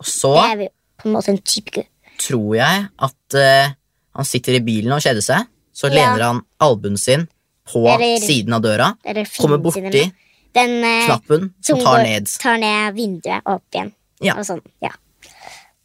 Og 0.00 0.06
så 0.10 0.34
Det 0.34 0.66
er 0.66 0.74
på 1.00 1.08
en 1.08 1.14
måte 1.16 1.32
en 1.32 1.38
type 1.40 1.72
ku. 1.78 1.82
tror 2.20 2.54
jeg 2.58 2.88
at 3.08 3.38
uh, 3.40 3.72
han 4.18 4.26
sitter 4.28 4.58
i 4.58 4.64
bilen 4.66 4.92
og 4.92 5.00
kjeder 5.00 5.24
seg. 5.24 5.46
Så 5.80 5.88
Ja. 5.88 5.94
lener 5.96 6.24
han 6.26 6.40
albuen 6.60 6.98
sin 7.00 7.26
på 7.70 7.84
siden 8.20 8.52
av 8.56 8.60
døra, 8.64 8.90
kommer 9.00 9.24
finnes 9.24 9.76
i 9.76 9.80
den. 9.80 9.90
borti 9.90 10.12
Den 10.52 10.72
eh, 10.84 11.06
knappen 11.06 11.52
som 11.62 11.78
tar 11.80 12.02
ned. 12.02 12.26
tar 12.42 12.58
ned 12.58 12.94
vinduet 12.96 13.40
og 13.46 13.54
opp 13.60 13.76
igjen. 13.78 13.92
Ja. 14.20 14.34
Og 14.36 14.44
sånn, 14.44 14.60
ja. 14.82 14.90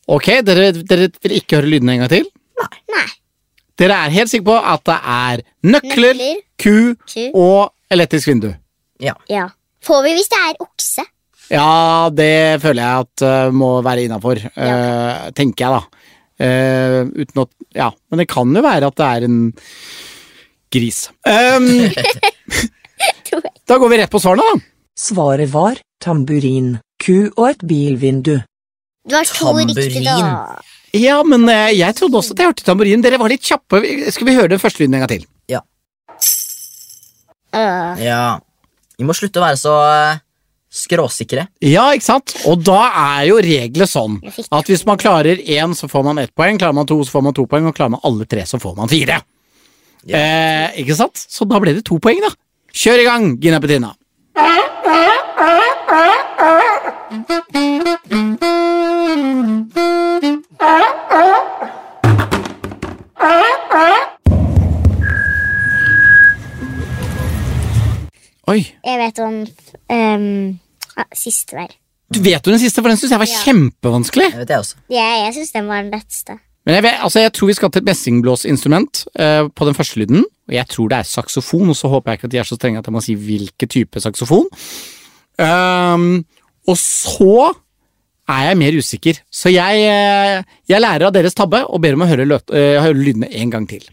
Ok, 0.08 0.26
dere, 0.46 0.72
dere 0.86 1.08
vil 1.24 1.36
ikke 1.40 1.60
høre 1.62 1.70
lydene 1.70 1.94
en 1.96 2.00
gang 2.04 2.10
til? 2.12 2.26
Nei. 2.92 3.06
Dere 3.78 3.96
er 4.06 4.14
helt 4.16 4.32
sikre 4.32 4.46
på 4.48 4.56
at 4.74 4.84
det 4.88 4.98
er 5.04 5.42
nøkler, 5.68 6.14
Nøkler, 6.16 6.42
ku 6.58 6.96
ku. 7.06 7.24
og 7.36 7.72
elektrisk 7.92 8.28
vindu? 8.32 8.54
Ja. 9.04 9.16
Får 9.86 10.04
vi 10.06 10.14
hvis 10.16 10.30
det 10.32 10.40
er 10.50 10.56
okse? 10.64 11.04
Ja, 11.52 12.10
det 12.10 12.62
føler 12.64 12.82
jeg 12.82 13.06
at 13.06 13.22
uh, 13.28 13.52
må 13.54 13.84
være 13.86 14.08
innafor, 14.08 14.40
tenker 15.38 15.66
jeg 15.66 15.76
da. 15.76 15.82
Eh, 16.42 17.02
uten 17.16 17.42
at 17.46 17.52
Ja, 17.78 17.90
men 18.12 18.20
det 18.20 18.28
kan 18.32 18.52
jo 18.56 18.64
være 18.66 18.90
at 18.92 18.98
det 19.00 19.06
er 19.08 19.28
en 19.28 19.38
gris. 20.76 21.06
Um, 21.24 21.70
da 23.70 23.78
går 23.80 23.92
vi 23.94 24.00
rett 24.02 24.12
på 24.12 24.20
svarene, 24.24 24.44
da. 24.44 24.60
Svaret 25.00 25.52
var 25.54 25.80
tamburin, 26.04 26.76
ku 27.04 27.30
og 27.36 27.50
et 27.50 27.64
bilvindu. 27.68 28.40
Du 29.06 29.16
har 29.16 29.28
to 29.30 29.54
riktige, 29.60 30.04
da. 30.04 30.60
Ja, 30.96 31.22
men 31.28 31.48
uh, 31.48 31.72
jeg 31.76 31.96
trodde 31.96 32.20
også 32.20 32.36
at 32.36 32.44
jeg 32.44 32.52
hørte 32.52 32.68
tamburin. 32.68 33.04
Dere 33.04 33.20
var 33.22 33.32
litt 33.32 33.44
kjappe. 33.46 33.84
Skal 34.12 34.28
vi 34.28 34.36
høre 34.36 34.52
den 34.56 34.62
første 34.64 34.84
lyden 34.84 35.00
en 35.00 35.06
gang 35.06 35.16
til? 35.16 35.26
Øh, 37.56 38.04
Ja. 38.04 38.38
Vi 38.98 39.04
må 39.04 39.14
slutte 39.16 39.42
å 39.42 39.44
være 39.44 39.60
så 39.60 39.74
eh, 39.92 40.20
skråsikre. 40.76 41.48
Ja, 41.64 41.88
ikke 41.96 42.08
sant? 42.08 42.36
Og 42.50 42.64
da 42.68 42.82
er 42.90 43.30
jo 43.30 43.40
reglene 43.44 43.88
sånn 43.90 44.20
at 44.26 44.72
hvis 44.72 44.86
man 44.88 45.00
klarer 45.02 45.40
én, 45.40 45.76
så 45.78 45.90
får 45.92 46.06
man 46.08 46.20
ett 46.22 46.36
poeng. 46.36 46.60
Klarer 46.62 46.76
man 46.78 46.90
to, 46.90 47.00
så 47.06 47.18
får 47.18 47.28
man 47.30 47.38
to 47.38 47.48
poeng. 47.50 47.70
Og 47.70 47.78
klarer 47.78 47.96
man 47.96 48.04
alle 48.08 48.28
tre, 48.30 48.44
så 48.50 48.60
får 48.62 48.76
man 48.78 48.92
fire. 48.92 49.22
Ja. 50.06 50.20
Eh, 50.20 50.82
ikke 50.84 50.98
sant? 50.98 51.18
Så 51.18 51.48
da 51.50 51.62
ble 51.64 51.78
det 51.78 51.86
to 51.88 52.00
poeng, 52.04 52.20
da. 52.24 52.34
Kjør 52.76 53.06
i 53.06 53.08
gang, 53.08 53.32
Gina 53.42 53.62
Petina. 53.64 53.96
Oi. 68.46 68.62
jeg 68.86 69.00
vet 69.02 69.20
om 69.26 69.40
um, 69.42 70.60
ah, 70.98 71.06
Siste 71.16 71.56
der. 71.58 71.74
Du 72.14 72.20
vet 72.22 72.46
jo 72.46 72.52
den 72.54 72.60
siste, 72.62 72.82
for 72.82 72.90
den 72.92 72.98
syns 73.02 73.12
jeg 73.16 73.20
var 73.20 73.30
Ja. 73.30 73.40
kjempevanskelig. 73.46 74.28
Det 74.32 74.40
vet 74.44 74.50
jeg 74.54 74.60
også. 74.60 74.76
Jeg, 74.94 75.22
jeg 75.26 75.34
syns 75.40 75.52
den 75.56 75.68
var 75.68 75.82
den 75.82 75.92
letteste. 75.92 76.38
Men 76.66 76.76
jeg, 76.76 76.84
vet, 76.84 76.96
altså 77.06 77.20
jeg 77.22 77.34
tror 77.34 77.48
vi 77.48 77.54
skal 77.54 77.72
til 77.72 77.82
et 77.84 77.86
messingblåsinstrument 77.90 79.02
eh, 79.22 79.48
på 79.54 79.66
den 79.68 79.76
første 79.78 80.00
lyden. 80.02 80.24
Og 80.48 80.54
jeg 80.54 80.68
tror 80.70 80.88
det 80.90 80.98
er 80.98 81.04
saksofon, 81.10 81.70
og 81.70 81.76
så 81.78 81.88
håper 81.92 82.12
jeg 82.12 82.18
ikke 82.20 82.26
at 82.30 82.32
de 82.32 82.38
er 82.42 82.48
så 82.50 82.56
strenge 82.58 82.80
at 82.82 82.88
jeg 82.90 82.94
må 82.96 83.02
si 83.06 83.14
hvilken 83.18 83.70
type 83.70 84.02
saksofon. 84.02 84.48
Ehm, 85.42 86.24
og 86.68 86.78
så 86.78 87.52
er 88.30 88.48
jeg 88.48 88.58
mer 88.58 88.78
usikker, 88.82 89.20
så 89.30 89.50
jeg, 89.54 89.84
eh, 89.86 90.44
jeg 90.70 90.82
lærer 90.82 91.06
av 91.10 91.14
deres 91.14 91.38
tabbe 91.38 91.62
og 91.70 91.82
ber 91.82 91.94
om 91.94 92.02
å 92.02 92.10
høre, 92.10 92.26
løt, 92.26 92.50
eh, 92.54 92.82
høre 92.82 92.98
lydene 92.98 93.30
en 93.30 93.52
gang 93.54 93.68
til. 93.70 93.86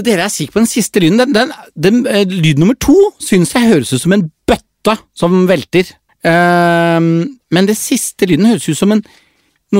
Altså, 0.00 0.14
dere 0.14 0.24
er 0.24 0.32
sikre 0.32 0.54
på 0.54 0.60
den 0.62 0.70
siste 0.70 1.00
lyden. 1.02 1.18
Den, 1.20 1.34
den, 1.34 1.50
den, 1.76 1.96
eh, 2.08 2.24
lyd 2.24 2.56
nummer 2.56 2.76
to 2.80 2.94
synes 3.20 3.52
jeg 3.52 3.68
høres 3.68 3.92
ut 3.92 4.00
som 4.00 4.14
en 4.16 4.30
bøtte 4.48 4.94
som 5.12 5.42
velter. 5.44 5.90
Uh, 6.24 7.28
men 7.52 7.68
den 7.68 7.76
siste 7.76 8.24
lyden 8.28 8.48
høres 8.48 8.68
ut 8.68 8.78
som 8.78 8.94
en, 8.94 9.02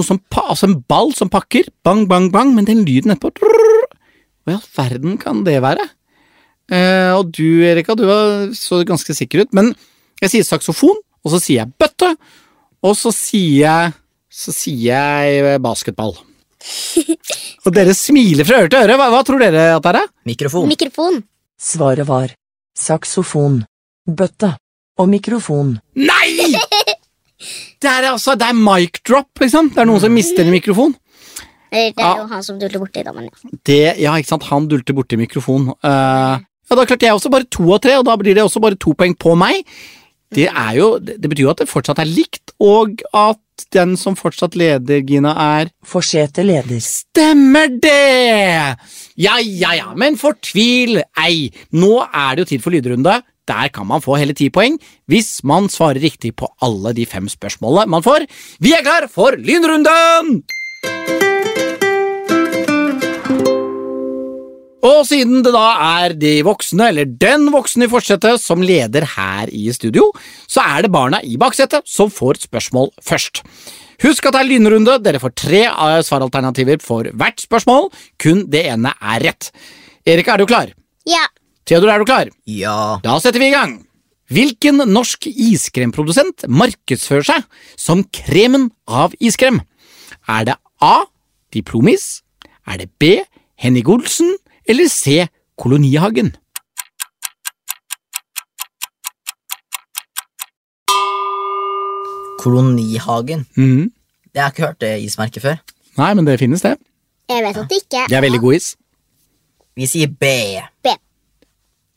som, 0.04 0.20
altså 0.36 0.68
en 0.68 0.82
ball 0.84 1.14
som 1.16 1.32
pakker. 1.32 1.72
Bang, 1.84 2.04
bang, 2.08 2.28
bang. 2.32 2.52
Men 2.52 2.68
den 2.68 2.84
lyden 2.84 3.14
etterpå 3.14 3.32
drrr, 3.40 3.88
Hva 4.44 4.52
i 4.52 4.58
all 4.58 4.68
verden 4.76 5.16
kan 5.20 5.40
det 5.48 5.56
være? 5.64 5.88
Uh, 6.68 7.16
og 7.16 7.32
du, 7.32 7.64
Erika, 7.64 7.96
du 7.96 8.04
så 8.52 8.84
ganske 8.84 9.16
sikker 9.16 9.46
ut. 9.46 9.56
Men 9.56 9.72
jeg 10.20 10.34
sier 10.34 10.44
saksofon, 10.44 11.00
og 11.24 11.32
så 11.32 11.40
sier 11.40 11.62
jeg 11.62 11.78
bøtte, 11.80 12.12
og 12.84 12.92
så 12.92 13.08
sier 13.08 13.64
jeg, 13.64 14.00
så 14.28 14.52
sier 14.52 15.16
jeg 15.24 15.62
basketball. 15.64 16.12
Og 17.66 17.74
dere 17.76 17.94
smiler 17.96 18.46
fra 18.48 18.62
øre 18.62 18.70
til 18.72 18.82
øre. 18.84 18.96
Hva, 19.00 19.08
hva 19.14 19.20
tror 19.26 19.42
dere 19.42 19.66
at 19.76 19.84
det 19.86 19.94
er? 20.02 20.08
Mikrofon. 20.28 20.68
Mikrofon. 20.70 21.20
Svaret 21.60 22.06
var 22.08 22.32
saksofon, 22.76 23.62
bøtte 24.08 24.54
og 25.00 25.08
mikrofon. 25.12 25.74
Nei! 25.96 26.54
Det 27.80 27.88
er 27.88 28.10
altså, 28.10 28.34
det 28.36 28.50
er 28.50 28.56
mic 28.56 28.98
drop, 29.08 29.30
liksom. 29.40 29.70
Det 29.72 29.80
er 29.80 29.88
noen 29.88 30.02
som 30.02 30.12
mister 30.12 30.44
en 30.44 30.52
mikrofon. 30.52 30.92
Det 31.70 31.94
Ja. 31.96 32.10
er 32.14 32.18
jo 32.18 32.26
han 32.32 32.42
som 32.42 32.58
dulter 32.58 32.80
borti, 32.82 33.04
da, 33.06 33.12
men 33.14 33.28
ja. 33.30 33.50
Det, 33.64 33.78
ja, 34.02 34.12
ikke 34.18 34.28
sant, 34.32 34.42
han 34.50 34.66
dulter 34.68 34.96
borti 34.96 35.16
mikrofon. 35.16 35.68
Uh, 35.86 36.36
ja, 36.42 36.76
da 36.76 36.84
klarte 36.84 37.06
jeg 37.06 37.14
også 37.16 37.30
bare 37.32 37.46
to 37.48 37.68
av 37.72 37.80
tre, 37.80 37.94
og 38.00 38.04
da 38.08 38.16
blir 38.20 38.34
det 38.36 38.42
også 38.44 38.60
bare 38.60 38.76
to 38.76 38.92
poeng 38.98 39.14
på 39.16 39.36
meg. 39.38 39.62
Det 40.30 40.46
er 40.46 40.74
jo, 40.78 40.92
det, 41.02 41.16
det 41.18 41.30
betyr 41.30 41.48
jo 41.48 41.52
at 41.52 41.62
det 41.64 41.70
fortsatt 41.70 41.98
er 42.02 42.06
likt, 42.06 42.52
og 42.62 43.02
at 43.16 43.64
den 43.74 43.96
som 43.98 44.14
fortsatt 44.16 44.54
leder, 44.58 45.02
Gina, 45.06 45.32
er 45.58 45.72
Forsete 45.86 46.44
leder. 46.46 46.78
Stemmer 46.84 47.72
det! 47.82 48.76
Ja, 49.20 49.36
ja, 49.42 49.74
ja, 49.76 49.90
men 49.98 50.18
fortvil 50.20 51.02
ei. 51.18 51.50
Nå 51.74 51.96
er 52.06 52.38
det 52.38 52.44
jo 52.44 52.50
tid 52.54 52.64
for 52.64 52.74
lydrunde. 52.74 53.18
Der 53.50 53.72
kan 53.74 53.88
man 53.90 54.04
få 54.04 54.14
hele 54.20 54.36
ti 54.36 54.46
poeng 54.54 54.76
hvis 55.10 55.40
man 55.42 55.66
svarer 55.72 55.98
riktig 55.98 56.36
på 56.38 56.46
alle 56.62 56.94
de 56.94 57.08
fem 57.10 57.26
spørsmålene 57.26 57.90
man 57.90 58.06
får. 58.06 58.28
Vi 58.62 58.76
er 58.76 58.86
klar 58.86 59.10
for 59.10 59.34
lynrunden! 59.34 60.44
Og 64.86 65.02
siden 65.04 65.42
det 65.44 65.52
da 65.52 65.66
er 66.00 66.14
de 66.16 66.38
voksne, 66.46 66.86
eller 66.88 67.08
den 67.20 67.50
voksne 67.52 67.84
i 67.84 67.90
forsetet, 67.92 68.40
som 68.40 68.62
leder 68.64 69.04
her 69.16 69.50
i 69.52 69.68
studio, 69.76 70.06
så 70.48 70.64
er 70.64 70.86
det 70.86 70.92
barna 70.94 71.20
i 71.20 71.36
baksetet 71.40 71.84
som 71.88 72.12
får 72.12 72.40
spørsmål 72.46 72.88
først. 73.04 73.42
Husk 74.00 74.24
at 74.30 74.38
det 74.38 74.40
er 74.40 74.48
lynrunde, 74.48 74.96
dere 75.04 75.20
får 75.20 75.34
tre 75.36 75.60
eh, 75.68 75.98
svaralternativer 76.06 76.80
for 76.80 77.10
hvert 77.12 77.44
spørsmål, 77.44 77.90
kun 78.22 78.46
det 78.48 78.64
ene 78.72 78.94
er 78.96 79.26
rett. 79.26 79.50
Erika, 80.08 80.32
er 80.32 80.40
du 80.40 80.48
klar? 80.48 80.72
Ja. 81.08 81.26
Theodor, 81.68 81.92
er 81.92 82.00
du 82.00 82.08
klar? 82.08 82.32
Ja. 82.48 82.96
Da 83.04 83.18
setter 83.20 83.42
vi 83.42 83.50
i 83.50 83.54
gang. 83.54 83.76
Hvilken 84.30 84.80
norsk 84.88 85.26
iskremprodusent 85.28 86.46
markedsfører 86.48 87.26
seg 87.26 87.46
som 87.76 88.06
kremen 88.14 88.70
av 88.88 89.12
iskrem? 89.20 89.60
Er 90.30 90.46
det 90.48 90.56
A. 90.80 91.02
Diplomis? 91.52 92.22
Er 92.64 92.80
det 92.80 92.88
B. 93.02 93.18
Henning 93.60 93.90
Olsen? 93.90 94.38
Eller 94.70 94.88
C. 94.88 95.26
Kolonihagen? 95.58 96.30
Kolonihagen. 102.38 103.46
Mm. 103.56 103.90
Jeg 104.34 104.42
har 104.42 104.52
ikke 104.54 104.66
hørt 104.66 104.80
det 104.80 104.92
ismerket 105.02 105.42
før. 105.42 105.58
Nei, 105.98 106.12
men 106.14 106.28
det 106.28 106.38
finnes, 106.40 106.62
det. 106.62 106.76
Jeg 107.30 107.44
vet 107.44 107.58
at 107.58 107.68
det 107.70 107.82
ikke 107.82 108.06
Det 108.08 108.16
er 108.16 108.24
veldig 108.24 108.40
god 108.40 108.54
is. 108.60 108.70
Vi 109.76 109.86
sier 109.90 110.10
B. 110.20 110.30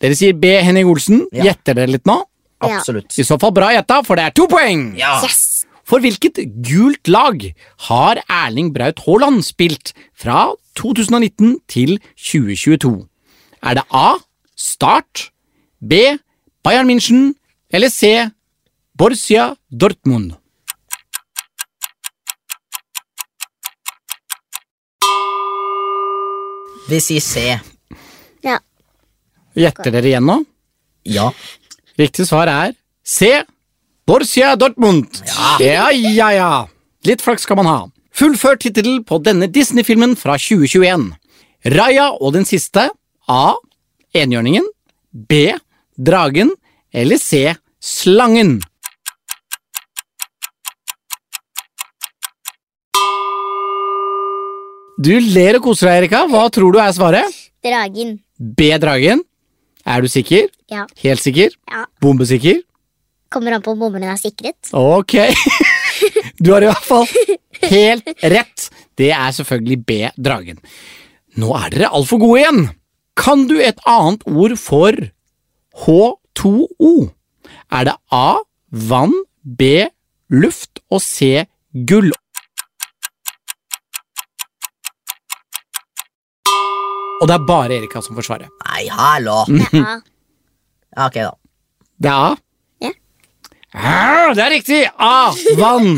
Dere 0.03 0.17
sier 0.17 0.33
B, 0.35 0.49
Henning 0.65 0.89
Olsen. 0.89 1.27
Ja. 1.31 1.45
Gjetter 1.51 1.77
dere 1.77 1.93
litt 1.93 2.09
nå? 2.09 2.17
Ja. 2.63 2.79
Absolutt. 2.79 3.13
I 3.19 3.25
så 3.27 3.37
fall 3.39 3.53
bra 3.55 3.69
gjetta, 3.75 4.01
for 4.07 4.19
det 4.19 4.25
er 4.29 4.35
to 4.35 4.49
poeng! 4.51 4.89
Ja. 4.99 5.19
Yes! 5.23 5.42
For 5.83 5.99
hvilket 5.99 6.39
gult 6.63 7.07
lag 7.11 7.43
har 7.89 8.21
Erling 8.31 8.71
Braut 8.75 9.01
Haaland 9.05 9.43
spilt 9.43 9.91
fra 10.15 10.53
2019 10.79 11.59
til 11.67 11.99
2022? 12.15 13.07
Er 13.63 13.79
det 13.79 13.83
A. 13.91 14.15
Start, 14.55 15.31
B. 15.81 16.17
Bayern 16.63 16.87
München 16.87 17.33
eller 17.69 17.89
C. 17.89 18.29
Borussia 18.97 19.55
Dortmund? 19.71 20.33
Vi 26.87 26.99
sier 26.99 27.23
C. 27.23 27.43
Ja. 28.43 28.59
Gjetter 29.55 29.91
dere 29.91 30.11
igjen 30.11 30.27
nå? 30.27 30.39
Ja. 31.07 31.29
Riktig 31.99 32.27
svar 32.27 32.51
er 32.51 32.75
C. 33.03 33.43
Borussia 34.07 34.55
Dortmund. 34.55 35.07
Ja, 35.59 35.89
ja, 35.91 36.29
ja. 36.33 36.51
Litt 37.07 37.21
flaks 37.23 37.45
skal 37.47 37.59
man 37.61 37.69
ha. 37.69 37.77
Fullfør 38.13 38.59
tittelen 38.61 39.01
på 39.07 39.19
denne 39.23 39.47
Disney-filmen 39.51 40.15
fra 40.19 40.35
2021. 40.37 41.07
Raya 41.73 42.09
og 42.19 42.33
den 42.35 42.45
siste. 42.45 42.89
A. 43.31 43.53
Enhjørningen. 44.13 44.67
B. 45.13 45.53
Dragen. 45.97 46.51
Eller 46.93 47.17
C. 47.21 47.55
Slangen. 47.79 48.59
Du 55.03 55.11
ler 55.33 55.57
og 55.57 55.65
koser 55.65 55.89
deg, 55.89 56.03
Erika. 56.03 56.23
Hva 56.29 56.43
tror 56.53 56.75
du 56.75 56.79
er 56.81 56.91
svaret? 56.95 57.39
Dragen. 57.65 58.17
B. 58.37 58.69
Dragen. 58.83 59.23
Er 59.83 60.03
du 60.03 60.07
sikker? 60.11 60.47
Ja. 60.71 60.85
Helt 61.03 61.23
sikker? 61.23 61.55
ja. 61.71 61.85
Bombesikker? 62.03 62.61
Kommer 63.33 63.55
an 63.55 63.63
på 63.65 63.73
om 63.73 63.79
bommene 63.81 64.11
er 64.13 64.19
sikret. 64.21 64.69
Ok. 64.77 65.17
Du 66.43 66.49
har 66.51 66.63
i 66.65 66.67
hvert 66.67 66.83
fall 66.83 67.05
helt 67.69 68.09
rett. 68.27 68.63
Det 68.99 69.11
er 69.15 69.31
selvfølgelig 69.37 69.77
B. 69.87 69.97
Dragen. 70.19 70.57
Nå 71.39 71.53
er 71.55 71.69
dere 71.71 71.91
altfor 71.95 72.19
gode 72.19 72.41
igjen. 72.41 72.63
Kan 73.15 73.45
du 73.47 73.55
et 73.63 73.79
annet 73.87 74.25
ord 74.27 74.55
for 74.59 74.97
H2O? 75.85 76.91
Er 77.71 77.87
det 77.87 77.95
A. 78.11 78.25
Vann, 78.89 79.13
B. 79.45 79.87
Luft 80.33 80.81
og 80.91 80.99
C. 81.05 81.45
Gull? 81.87 82.11
Og 87.21 87.29
det 87.29 87.37
er 87.37 87.45
bare 87.47 87.77
Erika 87.77 88.01
som 88.03 88.17
får 88.17 88.27
svaret. 88.27 88.49
Nei, 88.67 88.87
hallo. 88.91 89.43
Det 89.47 89.69
er 89.71 89.85
A. 89.93 89.99
Ok, 91.07 91.15
da. 91.17 91.31
Det 91.97 92.09
er 92.11 92.19
A? 92.27 92.33
Det 93.73 94.43
er 94.43 94.51
riktig! 94.53 94.81
A. 95.01 95.33
Vann. 95.57 95.97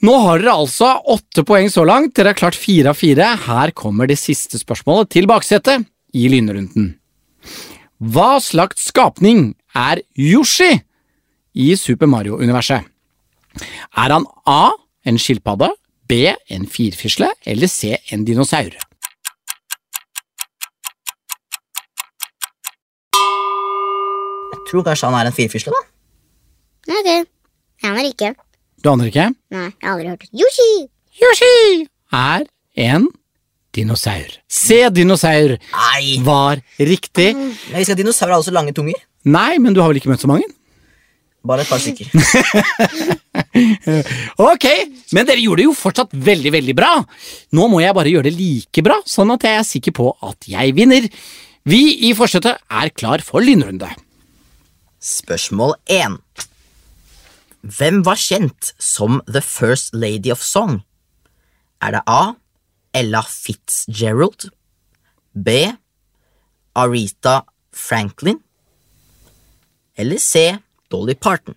Nå 0.00 0.14
har 0.24 0.40
dere 0.40 0.54
altså 0.56 0.94
åtte 1.12 1.44
poeng 1.44 1.68
så 1.72 1.84
langt. 1.84 2.14
Dere 2.16 2.32
har 2.32 2.38
klart 2.38 2.56
fire 2.56 2.94
av 2.94 2.96
fire. 2.96 3.26
Her 3.44 3.72
kommer 3.76 4.08
det 4.08 4.16
siste 4.20 4.56
spørsmålet 4.60 5.10
til 5.12 5.28
baksetet 5.28 5.84
i 6.16 6.28
lynrunden. 6.32 6.94
Hva 8.00 8.38
slags 8.40 8.88
skapning 8.88 9.50
er 9.76 10.00
Yoshi 10.16 10.72
i 11.60 11.74
Super 11.76 12.08
Mario-universet? 12.08 12.88
Er 14.00 14.14
han 14.16 14.24
A. 14.48 14.70
en 15.04 15.18
skilpadde, 15.18 15.68
B. 16.08 16.32
en 16.48 16.66
firfisle 16.66 17.28
eller 17.46 17.68
C. 17.68 17.96
en 18.12 18.24
dinosaur? 18.24 18.72
Jeg 24.50 24.60
tror 24.70 24.84
kanskje 24.86 25.10
han 25.10 25.18
er 25.20 25.30
en 25.30 25.36
firfisle, 25.36 25.72
da. 25.74 25.86
Ok. 26.88 27.08
Jeg 27.80 27.90
aner 27.90 28.08
ikke. 28.08 28.34
Du 28.80 28.90
aner 28.92 29.10
ikke? 29.10 29.26
Nei, 29.52 29.66
jeg 29.68 29.86
har 29.88 29.94
aldri 29.96 30.12
hørt. 30.12 30.28
Yoshi! 30.32 30.70
Yoshi 31.20 31.86
er 32.16 32.46
en 32.80 33.08
dinosaur. 33.76 34.30
Se, 34.50 34.78
Dinosaur 34.94 35.56
Nei! 35.58 36.14
var 36.24 36.62
riktig. 36.78 37.34
Nei, 37.36 37.78
vi 37.78 37.84
skal 37.86 37.98
dinosaurer 37.98 38.38
ha 38.38 38.42
så 38.44 38.54
lange 38.54 38.72
tunger. 38.76 38.96
Nei, 39.28 39.58
men 39.60 39.76
du 39.76 39.82
har 39.82 39.92
vel 39.92 40.00
ikke 40.00 40.10
møtt 40.12 40.24
så 40.24 40.30
mange? 40.30 40.48
Bare 41.46 41.64
et 41.64 41.70
par 41.70 41.80
stykker. 41.80 42.08
Ok, 44.40 44.64
men 45.16 45.26
dere 45.26 45.42
gjorde 45.42 45.60
det 45.62 45.66
jo 45.66 45.74
fortsatt 45.76 46.12
veldig, 46.14 46.52
veldig 46.54 46.74
bra. 46.76 46.90
Nå 47.56 47.66
må 47.72 47.80
jeg 47.82 47.96
bare 47.96 48.12
gjøre 48.12 48.28
det 48.28 48.36
like 48.36 48.82
bra, 48.86 48.98
sånn 49.08 49.32
at 49.34 49.44
jeg 49.46 49.58
er 49.58 49.66
sikker 49.66 49.94
på 49.96 50.06
at 50.26 50.46
jeg 50.48 50.74
vinner. 50.76 51.08
Vi 51.68 51.80
i 52.08 52.12
forsetet 52.16 52.60
er 52.70 52.92
klar 52.94 53.24
for 53.24 53.42
lynrunde. 53.44 53.88
Spørsmål 55.00 55.74
1. 55.90 56.18
Hvem 57.60 58.00
var 58.06 58.16
kjent 58.16 58.72
som 58.80 59.20
The 59.28 59.42
First 59.44 59.92
Lady 59.94 60.32
of 60.32 60.40
Song? 60.40 60.80
Er 61.82 61.92
det 61.92 62.02
A. 62.08 62.34
Ella 62.96 63.20
Fitzgerald? 63.22 64.48
B. 65.34 65.68
Arita 66.74 67.42
Franklin? 67.72 68.40
Eller 69.96 70.18
C. 70.18 70.56
Dolly 70.90 71.14
Parton? 71.14 71.54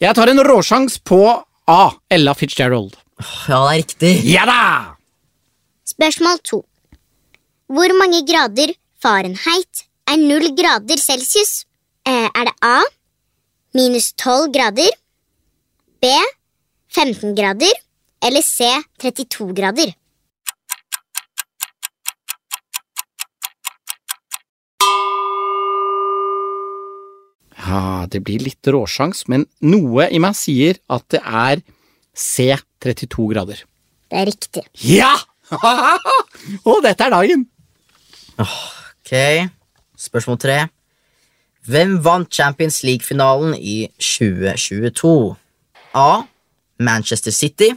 Jeg 0.00 0.14
tar 0.14 0.28
en 0.28 0.44
råsjans 0.44 0.98
på 1.00 1.22
A. 1.66 1.90
Ella 2.12 2.34
Fitzgerald. 2.36 2.94
Ja, 3.48 3.56
det 3.56 3.56
er 3.56 3.72
riktig. 3.72 4.14
Ja 4.28 4.44
da! 4.44 4.60
Spørsmål 5.88 6.38
to. 6.44 6.64
Hvor 7.72 7.88
mange 7.96 8.20
grader 8.28 8.74
Fahrenheit 9.00 9.86
er 10.04 10.18
null 10.20 10.50
grader 10.52 11.00
celsius? 11.00 11.64
Eh, 12.04 12.28
er 12.28 12.44
det 12.44 12.52
A 12.60 12.82
minus 13.74 14.12
12 14.20 14.52
grader, 14.52 14.90
B 16.02 16.10
15 16.92 17.32
grader 17.34 17.72
eller 18.20 18.42
C 18.44 18.68
32 19.00 19.54
grader? 19.56 19.94
Ja, 27.64 28.04
det 28.12 28.20
blir 28.28 28.44
litt 28.44 28.60
råsjans, 28.68 29.24
men 29.32 29.48
noe 29.64 30.10
i 30.12 30.20
meg 30.20 30.36
sier 30.36 30.76
at 30.92 31.08
det 31.08 31.22
er 31.24 31.64
C. 32.12 32.52
32 32.84 33.30
grader. 33.32 33.64
Det 34.12 34.20
er 34.20 34.28
riktig. 34.28 34.66
Ja! 34.84 35.14
Og 36.68 36.84
dette 36.84 37.08
er 37.08 37.16
dagen. 37.16 37.48
Ok, 38.38 39.12
spørsmål 39.98 40.38
tre. 40.38 40.56
Hvem 41.66 42.04
vant 42.04 42.34
Champions 42.34 42.82
League-finalen 42.82 43.54
i 43.54 43.88
2022? 43.98 45.34
A. 45.94 46.22
Manchester 46.78 47.30
City. 47.30 47.70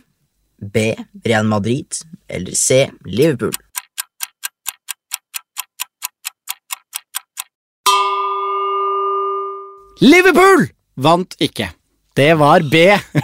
B. 0.74 0.78
Real 1.26 1.46
Madrid. 1.46 2.04
Eller 2.30 2.56
C. 2.56 2.90
Liverpool. 3.06 3.54
Liverpool 10.02 10.68
vant 10.98 11.36
ikke. 11.40 11.70
Det 12.18 12.32
var 12.40 12.64
B. 12.72 12.80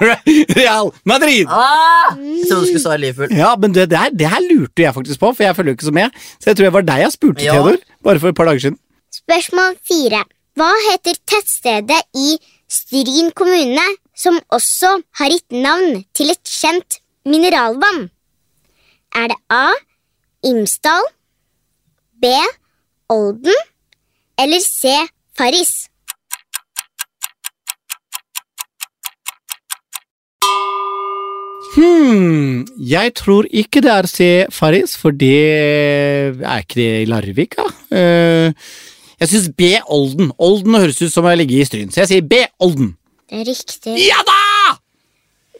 Real 0.59 0.91
Madrid. 1.09 1.49
Ah! 1.49 2.13
Jeg 2.13 2.45
trodde 2.49 2.61
du 2.61 2.69
skulle 2.69 2.83
svare 2.83 3.01
Liverpool. 3.01 3.37
Ja, 3.37 3.55
men 3.59 3.73
det, 3.73 3.87
det, 3.89 3.97
her, 3.99 4.13
det 4.13 4.29
her 4.29 4.43
lurte 4.51 4.85
jeg 4.85 4.93
faktisk 4.93 5.19
på, 5.23 5.31
for 5.33 5.43
jeg 5.47 5.55
følger 5.57 5.73
jo 5.73 5.77
ikke 5.79 5.89
så 5.89 5.95
med. 5.97 6.19
Så 6.37 6.51
jeg 6.51 6.57
tror 6.59 6.67
jeg 6.69 6.75
var 6.77 6.85
deg 6.91 7.03
jeg 7.03 7.15
spurte, 7.15 7.43
Ja. 7.47 7.55
Theodor. 7.57 7.77
Bare 8.05 8.21
for 8.21 8.29
et 8.33 8.37
par 8.37 8.49
dager 8.51 8.63
siden. 8.67 8.77
Spørsmål 9.13 9.77
fire. 9.87 10.23
Hva 10.57 10.69
heter 10.91 11.17
tettstedet 11.29 12.01
i 12.13 12.35
Stryn 12.69 13.31
kommune 13.37 13.85
som 14.17 14.37
også 14.53 14.91
har 15.19 15.33
gitt 15.33 15.55
navn 15.65 16.03
til 16.13 16.29
et 16.33 16.41
kjent 16.49 16.99
mineralvann? 17.25 18.07
Er 19.17 19.29
det 19.33 19.39
A. 19.53 19.67
Imsdal, 20.45 21.05
B. 22.21 22.29
Olden 23.13 23.55
eller 24.37 24.61
C. 24.65 24.93
Farris? 25.37 25.87
Hmm, 31.73 32.65
jeg 32.77 33.13
tror 33.17 33.47
ikke 33.49 33.81
det 33.81 33.89
er 33.91 34.07
C. 34.09 34.25
Farris, 34.53 34.93
for 34.99 35.15
det 35.15 35.31
er 36.45 36.59
ikke 36.61 36.77
det 36.77 36.89
i 37.01 37.07
Larvik, 37.09 37.55
da. 37.57 37.65
Eh, 37.97 38.53
jeg 39.23 39.31
syns 39.31 39.47
B. 39.57 39.71
Olden. 39.93 40.29
Olden 40.37 40.77
høres 40.77 41.01
ut 41.01 41.13
som 41.13 41.25
å 41.25 41.33
ligge 41.39 41.57
i 41.57 41.65
Stryn, 41.65 41.89
så 41.93 42.03
jeg 42.03 42.11
sier 42.11 42.27
B. 42.29 42.43
Olden. 42.61 42.91
Det 43.29 43.41
er 43.41 43.47
riktig. 43.49 43.95
Ja 44.05 44.19
da! 44.27 44.39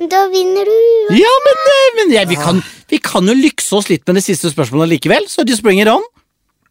Da 0.10 0.24
vinner 0.34 0.68
du. 0.68 0.78
Ja, 1.16 1.34
men, 1.48 1.60
eh, 1.72 1.90
men 1.98 2.14
ja, 2.14 2.24
vi, 2.30 2.38
kan, 2.38 2.60
vi 2.92 3.00
kan 3.02 3.30
jo 3.30 3.36
lykse 3.38 3.74
oss 3.78 3.90
litt 3.90 4.04
med 4.10 4.20
det 4.20 4.26
siste 4.26 4.52
spørsmålet 4.54 4.98
likevel, 4.98 5.26
så 5.32 5.46
just 5.48 5.64
bring 5.66 5.82
it 5.82 5.90
on. 5.90 6.04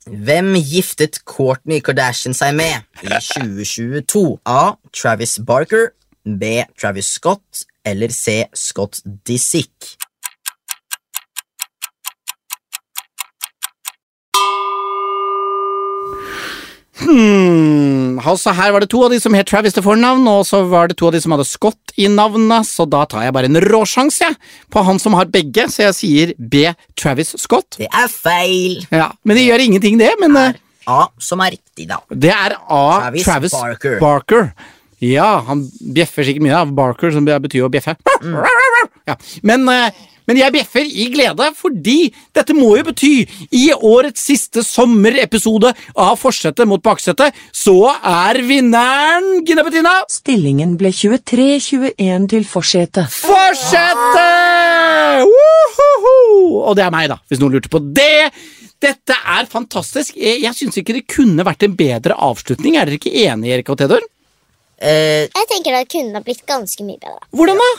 Hvem 0.06 0.52
giftet 0.58 1.20
Kourtney 1.30 1.80
Kardashian 1.82 2.34
seg 2.36 2.54
med 2.58 2.82
i 3.02 3.10
2022? 3.32 4.24
A. 4.46 4.74
Travis 4.94 5.38
Barker. 5.46 5.90
B. 6.26 6.60
Travis 6.78 7.10
Scott. 7.16 7.64
Eller 7.84 8.08
C. 8.08 8.46
Scott 8.54 9.00
Disick. 9.26 9.96
Hmm, 17.02 18.18
altså 18.20 18.52
Her 18.54 18.72
var 18.74 18.84
det 18.84 18.90
to 18.92 19.00
av 19.04 19.10
de 19.12 19.18
som 19.20 19.34
het 19.34 19.48
Travis 19.48 19.74
til 19.74 19.84
fornavn, 19.84 20.26
og 20.30 20.44
så 20.46 20.60
var 20.70 20.90
det 20.90 20.98
to 21.00 21.08
av 21.08 21.16
de 21.16 21.22
som 21.24 21.32
hadde 21.34 21.46
Scott 21.48 21.94
i 21.98 22.06
navnet, 22.10 22.68
så 22.68 22.86
da 22.88 23.02
tar 23.10 23.26
jeg 23.26 23.34
bare 23.34 23.48
en 23.50 23.58
råsjanse 23.64 24.28
jeg, 24.28 24.36
på 24.72 24.84
han 24.86 25.00
som 25.02 25.16
har 25.18 25.30
begge, 25.32 25.66
så 25.72 25.88
jeg 25.88 25.96
sier 25.98 26.34
B. 26.38 26.66
Travis 26.98 27.34
Scott. 27.40 27.78
Det 27.80 27.88
er 27.88 28.12
feil. 28.12 28.84
Ja, 28.92 29.10
Men 29.24 29.40
det 29.40 29.46
gjør 29.48 29.64
ingenting, 29.66 29.98
det. 30.00 30.12
Men 30.20 30.36
er 30.38 30.60
A, 30.90 31.06
som 31.22 31.42
er 31.44 31.54
riktig, 31.54 31.88
da. 31.90 32.00
det 32.10 32.32
er 32.34 32.56
A. 32.58 32.84
Travis 33.00 33.26
Travis, 33.26 33.56
Barker. 33.56 33.98
Barker. 34.02 34.48
Ja, 35.02 35.42
han 35.48 35.64
bjeffer 35.94 36.26
sikkert 36.26 36.46
mye 36.46 36.60
av 36.62 36.72
Barker, 36.78 37.10
som 37.14 37.26
betyr 37.26 37.66
å 37.66 37.72
bjeffe. 37.72 37.96
Ja, 39.08 39.16
men, 39.42 39.66
eh, 39.68 39.90
men 40.30 40.38
jeg 40.38 40.54
bjeffer 40.54 40.86
i 40.86 41.08
glede, 41.10 41.48
fordi 41.58 42.12
dette 42.36 42.54
må 42.54 42.76
jo 42.78 42.84
bety 42.86 43.26
i 43.50 43.64
årets 43.74 44.22
siste 44.28 44.62
sommerepisode 44.62 45.72
av 45.98 46.14
Forsetet 46.20 46.68
mot 46.70 46.82
baksetet, 46.82 47.34
så 47.50 47.90
er 47.98 48.38
vinneren 48.46 49.42
Gina 49.48 49.66
Bettina 49.66 49.96
Stillingen 50.12 50.76
ble 50.78 50.94
23-21 50.94 52.30
til 52.30 52.46
forsetet. 52.46 53.10
Forsetet! 53.10 54.62
Og 56.62 56.76
det 56.78 56.86
er 56.86 56.94
meg, 56.94 57.10
da, 57.10 57.18
hvis 57.26 57.42
noen 57.42 57.58
lurte 57.58 57.72
på 57.72 57.82
det. 57.82 58.30
Dette 58.82 59.14
er 59.18 59.50
fantastisk. 59.50 60.14
Jeg, 60.14 60.44
jeg 60.46 60.58
syns 60.58 60.78
ikke 60.78 60.94
det 60.94 61.08
kunne 61.10 61.42
vært 61.46 61.66
en 61.66 61.74
bedre 61.78 62.14
avslutning. 62.18 62.78
Er 62.78 62.86
dere 62.86 63.02
ikke 63.02 63.14
enige, 63.26 63.58
Erik 63.58 63.70
og 63.74 63.82
Theodor? 63.82 64.06
Eh, 64.82 65.28
Jeg 65.30 65.48
tenker 65.50 65.76
det 65.76 65.88
kunne 65.92 66.18
ha 66.18 66.24
blitt 66.26 66.42
ganske 66.48 66.82
mye 66.86 66.98
bedre. 66.98 67.22
Hvordan 67.38 67.60
da? 67.62 67.70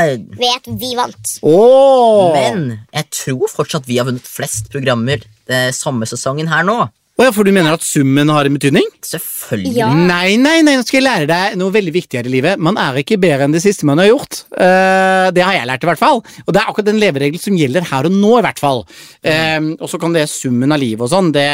eh, 0.00 0.14
Ved 0.40 0.48
at 0.56 0.70
vi 0.80 0.94
vant. 0.96 1.34
Åh. 1.44 2.32
men 2.32 2.62
jeg 2.94 3.10
tror 3.12 3.50
fortsatt 3.52 3.84
vi 3.86 3.98
har 4.00 4.08
vunnet 4.08 4.24
flest 4.26 4.70
programmer 4.72 5.20
det 5.50 5.74
samme 5.76 6.08
sesongen 6.08 6.48
her 6.48 6.64
nå. 6.64 6.78
Å 7.12 7.26
ja, 7.26 7.32
for 7.36 7.44
du 7.44 7.52
mener 7.52 7.74
at 7.76 7.82
summen 7.84 8.30
har 8.32 8.48
en 8.48 8.54
betydning? 8.56 8.86
Selvfølgelig. 9.04 9.74
Ja. 9.76 9.90
Nei, 9.92 10.38
nei, 10.40 10.62
nei, 10.64 10.78
nå 10.78 10.84
skal 10.86 11.02
jeg 11.02 11.04
lære 11.04 11.28
deg 11.28 11.58
noe 11.60 11.74
veldig 11.74 11.92
viktigere 11.92 12.30
i 12.30 12.32
livet. 12.32 12.62
Man 12.62 12.78
er 12.80 12.96
ikke 13.02 13.18
bedre 13.20 13.44
enn 13.44 13.52
det 13.52 13.60
siste 13.60 13.84
man 13.88 14.00
har 14.00 14.08
gjort. 14.08 14.40
Uh, 14.54 15.28
det 15.36 15.44
har 15.44 15.58
jeg 15.58 15.68
lært, 15.68 15.84
i 15.84 15.90
hvert 15.90 16.00
fall. 16.00 16.22
Og 16.46 16.48
det 16.48 16.62
er 16.62 16.72
akkurat 16.72 16.88
den 16.88 17.02
leveregel 17.02 17.42
som 17.42 17.58
gjelder 17.60 17.84
her 17.90 18.08
og 18.08 18.16
nå, 18.16 18.32
i 18.38 18.46
hvert 18.48 18.64
fall. 18.64 18.80
Uh, 19.28 19.68
og 19.76 19.84
så 19.92 20.00
kan 20.00 20.16
det 20.16 20.24
summen 20.32 20.72
av 20.72 20.80
livet 20.80 21.04
og 21.04 21.12
sånn, 21.12 21.28
det, 21.36 21.46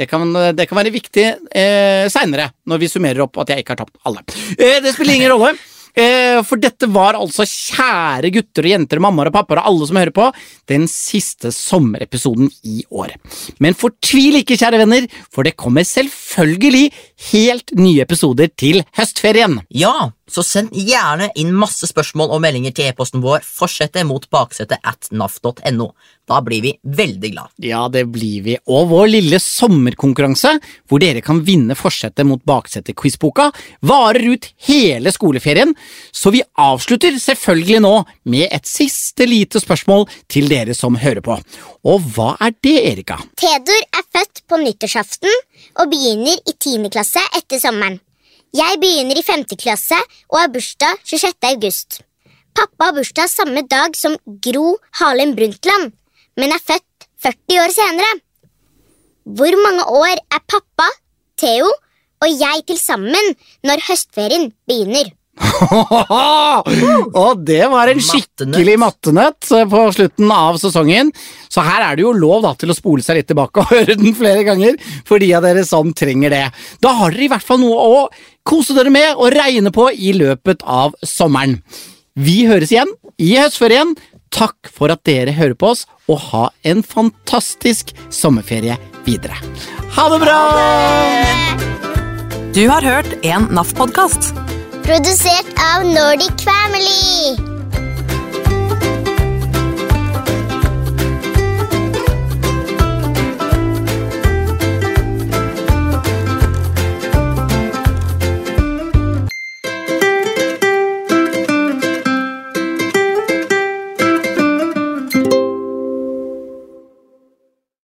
det, 0.00 0.08
kan, 0.08 0.32
det 0.56 0.64
kan 0.70 0.80
være 0.80 0.96
viktig 0.96 1.28
uh, 1.44 2.08
seinere, 2.16 2.48
når 2.64 2.86
vi 2.86 2.92
summerer 2.96 3.26
opp 3.28 3.36
at 3.44 3.52
jeg 3.52 3.66
ikke 3.66 3.76
har 3.76 3.84
tapt 3.84 4.00
alle. 4.08 4.24
Uh, 4.56 4.78
det 4.80 4.96
spiller 4.96 5.20
ingen 5.20 5.34
rolle. 5.36 5.52
Eh, 5.96 6.42
For 6.44 6.60
dette 6.60 6.88
var 6.92 7.16
altså, 7.16 7.46
kjære 7.48 8.30
gutter 8.34 8.66
og 8.68 8.72
jenter, 8.74 9.00
mammaer 9.00 9.30
og 9.30 9.36
pappaer 9.38 9.62
og 9.62 9.70
alle 9.70 9.88
som 9.88 10.00
hører 10.00 10.12
på, 10.16 10.26
den 10.68 10.84
siste 10.90 11.52
sommerepisoden 11.54 12.50
i 12.68 12.82
år. 12.92 13.14
Men 13.64 13.76
fortvil 13.78 14.42
ikke, 14.42 14.58
kjære 14.60 14.82
venner, 14.84 15.08
for 15.32 15.46
det 15.46 15.56
kommer 15.56 15.86
selvfølgelig 15.88 16.90
helt 17.32 17.72
nye 17.80 18.04
episoder 18.04 18.52
til 18.60 18.82
høstferien. 18.98 19.62
Ja, 19.72 20.10
så 20.30 20.42
send 20.42 20.74
gjerne 20.74 21.30
inn 21.38 21.54
masse 21.54 21.86
spørsmål 21.86 22.32
og 22.34 22.42
meldinger 22.42 22.74
til 22.74 22.90
e-posten 22.90 23.22
vår 23.24 23.44
fortsette 23.46 24.02
mot 24.06 24.24
baksetet 24.32 24.82
at 24.82 25.10
naf.no. 25.14 25.90
Da 26.26 26.40
blir 26.42 26.64
vi 26.64 26.72
veldig 26.82 27.28
glad. 27.30 27.52
Ja, 27.62 27.84
det 27.92 28.02
blir 28.10 28.42
vi. 28.42 28.56
Og 28.66 28.88
vår 28.90 29.06
lille 29.12 29.38
sommerkonkurranse, 29.42 30.56
hvor 30.90 30.98
dere 31.02 31.22
kan 31.22 31.44
vinne 31.46 31.76
forsetet 31.78 32.26
mot 32.26 32.42
baksetet-quizboka, 32.42 33.52
varer 33.86 34.32
ut 34.34 34.48
hele 34.66 35.12
skoleferien, 35.14 35.76
så 36.10 36.34
vi 36.34 36.42
avslutter 36.58 37.14
selvfølgelig 37.22 37.84
nå 37.86 37.94
med 38.34 38.48
et 38.50 38.66
siste 38.66 39.28
lite 39.30 39.62
spørsmål 39.62 40.08
til 40.26 40.50
dere 40.50 40.74
som 40.74 40.98
hører 40.98 41.22
på. 41.22 41.38
Og 41.86 42.10
hva 42.16 42.32
er 42.42 42.56
det, 42.58 42.76
Erika? 42.90 43.20
Theodor 43.38 43.86
er 43.94 44.08
født 44.10 44.42
på 44.50 44.58
nyttårsaften 44.64 45.38
og 45.78 45.94
begynner 45.94 46.42
i 46.42 46.56
10. 46.58 46.90
klasse 46.90 47.22
etter 47.38 47.62
sommeren. 47.62 48.00
Jeg 48.56 48.78
begynner 48.80 49.18
i 49.18 49.24
5. 49.26 49.42
klasse 49.58 49.96
og 50.30 50.36
har 50.38 50.50
bursdag 50.54 51.00
26. 51.04 51.32
august. 51.48 51.98
Pappa 52.56 52.88
har 52.88 52.94
bursdag 52.96 53.28
samme 53.28 53.62
dag 53.68 53.96
som 53.98 54.14
Gro 54.44 54.76
Harlem 55.00 55.34
Brundtland, 55.36 55.90
men 56.38 56.54
er 56.54 56.62
født 56.62 57.08
40 57.26 57.58
år 57.64 57.74
senere. 57.74 58.12
Hvor 59.26 59.58
mange 59.64 59.84
år 59.98 60.14
er 60.14 60.44
pappa, 60.46 60.86
Theo 61.36 61.68
og 62.22 62.30
jeg 62.30 62.62
til 62.70 62.78
sammen 62.80 63.34
når 63.66 63.82
høstferien 63.90 64.48
begynner? 64.70 65.10
Og 67.22 67.42
det 67.46 67.64
var 67.70 67.90
en 67.90 68.00
skikkelig 68.02 68.76
mattenøtt 68.80 69.50
på 69.70 69.82
slutten 69.96 70.32
av 70.32 70.58
sesongen. 70.60 71.12
Så 71.52 71.64
her 71.66 71.84
er 71.84 71.98
det 71.98 72.06
jo 72.06 72.14
lov 72.16 72.44
da 72.46 72.54
til 72.58 72.72
å 72.72 72.76
spole 72.76 73.04
seg 73.04 73.20
litt 73.20 73.28
tilbake 73.30 73.62
og 73.62 73.70
høre 73.74 73.98
den 73.98 74.16
flere 74.16 74.46
ganger, 74.46 74.78
for 75.08 75.22
de 75.22 75.32
av 75.36 75.46
dere 75.46 75.64
som 75.68 75.92
trenger 75.96 76.32
det. 76.32 76.44
Da 76.84 76.94
har 77.00 77.14
dere 77.14 77.28
i 77.28 77.30
hvert 77.32 77.46
fall 77.46 77.62
noe 77.62 77.76
å 77.76 78.02
kose 78.46 78.76
dere 78.76 78.92
med 78.94 79.16
og 79.16 79.32
regne 79.34 79.72
på 79.74 79.90
i 79.92 80.14
løpet 80.16 80.64
av 80.64 80.96
sommeren. 81.04 81.60
Vi 82.16 82.44
høres 82.48 82.72
igjen 82.72 82.92
i 83.20 83.34
høstferien. 83.36 83.96
Takk 84.36 84.68
for 84.72 84.92
at 84.92 85.04
dere 85.06 85.32
hører 85.36 85.56
på 85.56 85.70
oss, 85.72 85.86
og 86.10 86.18
ha 86.32 86.42
en 86.66 86.82
fantastisk 86.84 87.94
sommerferie 88.12 88.76
videre. 89.06 89.38
Ha 89.96 90.08
det 90.12 90.20
bra! 90.24 90.40
Du 92.56 92.62
har 92.72 92.84
hørt 92.84 93.18
en 93.24 93.48
NAF-podkast. 93.52 94.55
Produsert 94.86 95.48
av 95.74 95.84
Nordic 95.84 96.44
Family. 96.44 97.55